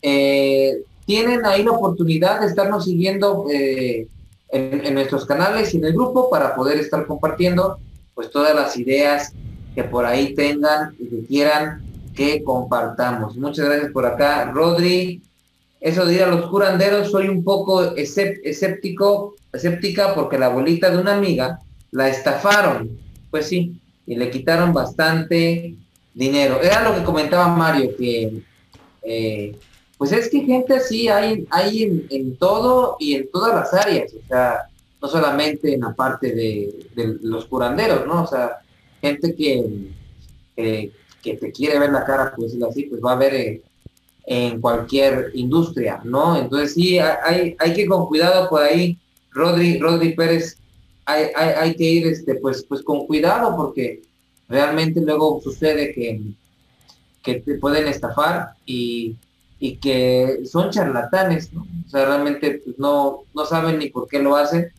[0.02, 4.08] eh, tienen ahí la oportunidad de estarnos siguiendo eh,
[4.52, 7.78] en, nuestros canales y en el grupo para poder estar compartiendo
[8.14, 9.32] pues todas las ideas
[9.74, 11.82] que por ahí tengan y que quieran
[12.14, 13.36] que compartamos.
[13.36, 14.50] Muchas gracias por acá.
[14.52, 15.22] Rodri,
[15.80, 20.98] eso de ir a los curanderos, soy un poco escéptico, escéptica porque la abuelita de
[20.98, 21.60] una amiga
[21.92, 22.98] la estafaron.
[23.30, 25.74] Pues sí, y le quitaron bastante
[26.12, 26.60] dinero.
[26.60, 28.42] Era lo que comentaba Mario, que
[29.02, 29.56] eh,
[30.00, 34.26] pues es que gente así hay, hay en, todo y en todas las áreas, o
[34.26, 34.62] sea,
[35.02, 38.22] no solamente en la parte de, los curanderos, ¿no?
[38.22, 38.60] O sea,
[39.02, 39.90] gente que,
[40.56, 43.60] que, te quiere ver la cara, pues decirlo así, pues va a ver
[44.24, 46.34] en cualquier industria, ¿no?
[46.34, 48.96] Entonces sí, hay, hay que con cuidado por ahí,
[49.32, 50.56] Rodri, Rodri Pérez,
[51.04, 54.00] hay, hay, hay, que ir este, pues, pues con cuidado porque
[54.48, 56.22] realmente luego sucede que,
[57.22, 59.14] que te pueden estafar y,
[59.60, 61.66] y que son charlatanes, ¿no?
[61.86, 64.72] O sea, realmente pues, no, no saben ni por qué lo hacen.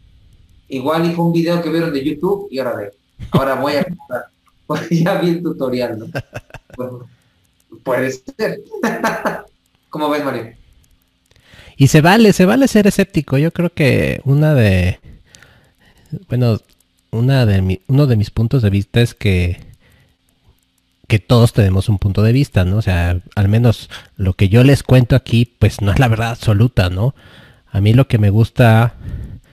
[0.68, 2.90] Igual y un video que vieron de YouTube y ahora
[3.32, 3.86] ahora voy a
[4.90, 6.06] ya vi el tutorial, ¿no?
[6.76, 7.08] Bueno,
[7.84, 8.62] puede ser.
[9.90, 10.54] ¿Cómo ves, Mario?
[11.78, 13.38] Y se vale, se vale ser escéptico.
[13.38, 15.00] Yo creo que una de,
[16.30, 16.60] bueno,
[17.12, 19.71] una de mi, uno de mis puntos de vista es que
[21.12, 22.78] que todos tenemos un punto de vista, ¿no?
[22.78, 26.30] O sea, al menos lo que yo les cuento aquí, pues no es la verdad
[26.30, 27.16] absoluta, ¿no?
[27.70, 28.94] A mí lo que me gusta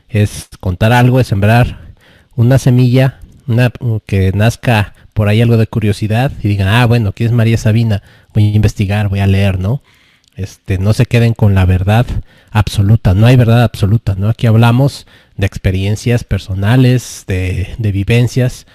[0.09, 1.95] es contar algo, es sembrar
[2.37, 3.73] una semilla, una,
[4.07, 8.05] que nazca por ahí algo de curiosidad y digan, ah, bueno, ¿quién es María Sabina?
[8.35, 9.83] Voy a investigar, voy a leer, ¿no?
[10.37, 12.07] Este, no se queden con la verdad
[12.53, 14.29] absoluta, no hay verdad absoluta, ¿no?
[14.29, 18.69] Aquí hablamos de experiencias personales, de, de vivencias,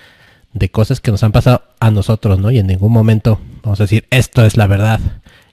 [0.53, 2.51] de cosas que nos han pasado a nosotros, ¿no?
[2.51, 4.99] Y en ningún momento vamos a decir, esto es la verdad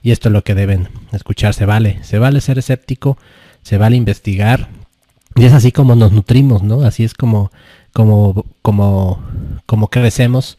[0.03, 3.17] y esto es lo que deben escuchar, se vale, se vale ser escéptico,
[3.63, 4.69] se vale investigar
[5.35, 6.81] y es así como nos nutrimos, ¿no?
[6.81, 7.51] Así es como,
[7.93, 9.23] como, como,
[9.65, 10.57] como crecemos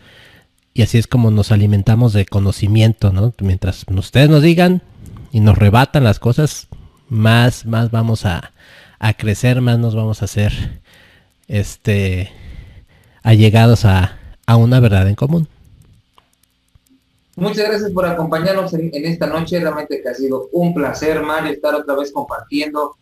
[0.74, 3.32] y así es como nos alimentamos de conocimiento, ¿no?
[3.40, 4.82] Mientras ustedes nos digan
[5.30, 6.68] y nos rebatan las cosas,
[7.08, 8.52] más, más vamos a,
[8.98, 10.80] a crecer, más nos vamos a hacer
[11.48, 12.32] este
[13.22, 14.18] allegados a,
[14.52, 15.48] a una verdad en común.
[17.36, 19.58] Muchas gracias por acompañarnos en, esta noche.
[19.58, 22.96] Realmente que ha sido un placer, Mario, estar otra vez compartiendo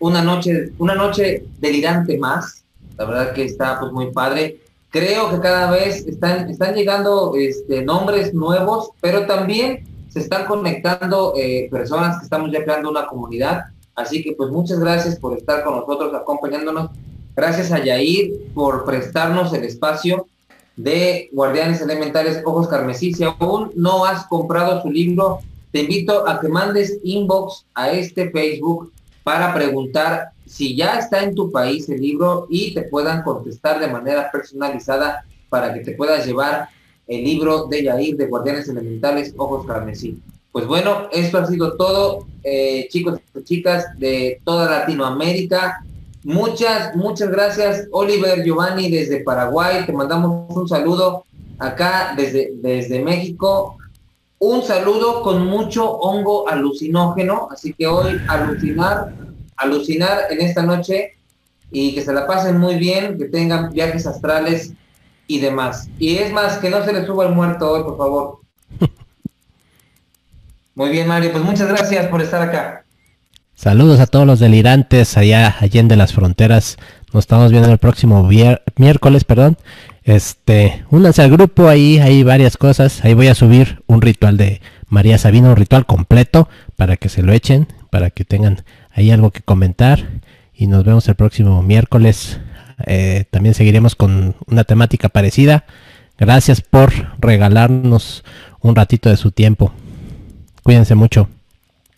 [0.00, 2.64] una noche, una noche delirante más.
[2.98, 4.60] La verdad que está pues muy padre
[4.96, 11.34] creo que cada vez están, están llegando este, nombres nuevos, pero también se están conectando
[11.36, 13.64] eh, personas que estamos ya creando una comunidad.
[13.94, 16.90] Así que pues muchas gracias por estar con nosotros, acompañándonos.
[17.34, 20.26] Gracias a Yair por prestarnos el espacio
[20.76, 23.12] de Guardianes Elementales Ojos Carmesí.
[23.12, 25.40] Si aún no has comprado su libro,
[25.72, 28.92] te invito a que mandes inbox a este Facebook
[29.24, 33.88] para preguntar si ya está en tu país el libro y te puedan contestar de
[33.88, 36.68] manera personalizada para que te puedas llevar
[37.08, 40.20] el libro de Yair de Guardianes Elementales Ojos Carmesí.
[40.52, 45.84] Pues bueno, esto ha sido todo, eh, chicos y chicas de toda Latinoamérica.
[46.26, 49.86] Muchas, muchas gracias, Oliver Giovanni desde Paraguay.
[49.86, 51.24] Te mandamos un saludo
[51.56, 53.78] acá desde, desde México.
[54.40, 59.14] un saludo con mucho hongo alucinógeno, así que hoy alucinar,
[59.56, 61.12] alucinar en esta noche
[61.70, 64.72] y que se la pasen muy bien, que tengan viajes astrales
[65.28, 65.88] y demás.
[66.00, 68.40] Y es más, que no se les suba el muerto hoy, por favor.
[70.74, 72.84] Muy bien, Mario, pues muchas gracias por estar acá.
[73.56, 76.76] Saludos a todos los delirantes allá, allá en de las fronteras.
[77.14, 78.28] Nos estamos viendo el próximo
[78.76, 79.56] miércoles, perdón.
[80.04, 83.02] Este, únanse al grupo, ahí hay varias cosas.
[83.02, 87.22] Ahí voy a subir un ritual de María Sabina, un ritual completo para que se
[87.22, 90.06] lo echen, para que tengan ahí algo que comentar.
[90.54, 92.38] Y nos vemos el próximo miércoles.
[92.86, 95.64] Eh, también seguiremos con una temática parecida.
[96.18, 98.22] Gracias por regalarnos
[98.60, 99.72] un ratito de su tiempo.
[100.62, 101.30] Cuídense mucho.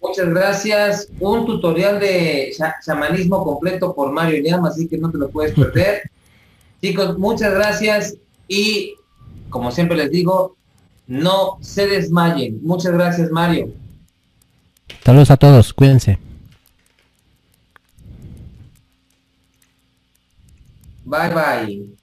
[0.01, 1.09] Muchas gracias.
[1.19, 6.11] Un tutorial de chamanismo completo por Mario Liam, así que no te lo puedes perder.
[6.81, 8.95] Chicos, muchas gracias y
[9.51, 10.57] como siempre les digo,
[11.07, 12.61] no se desmayen.
[12.63, 13.73] Muchas gracias, Mario.
[15.05, 16.19] Saludos a todos, cuídense.
[21.05, 21.98] Bye bye.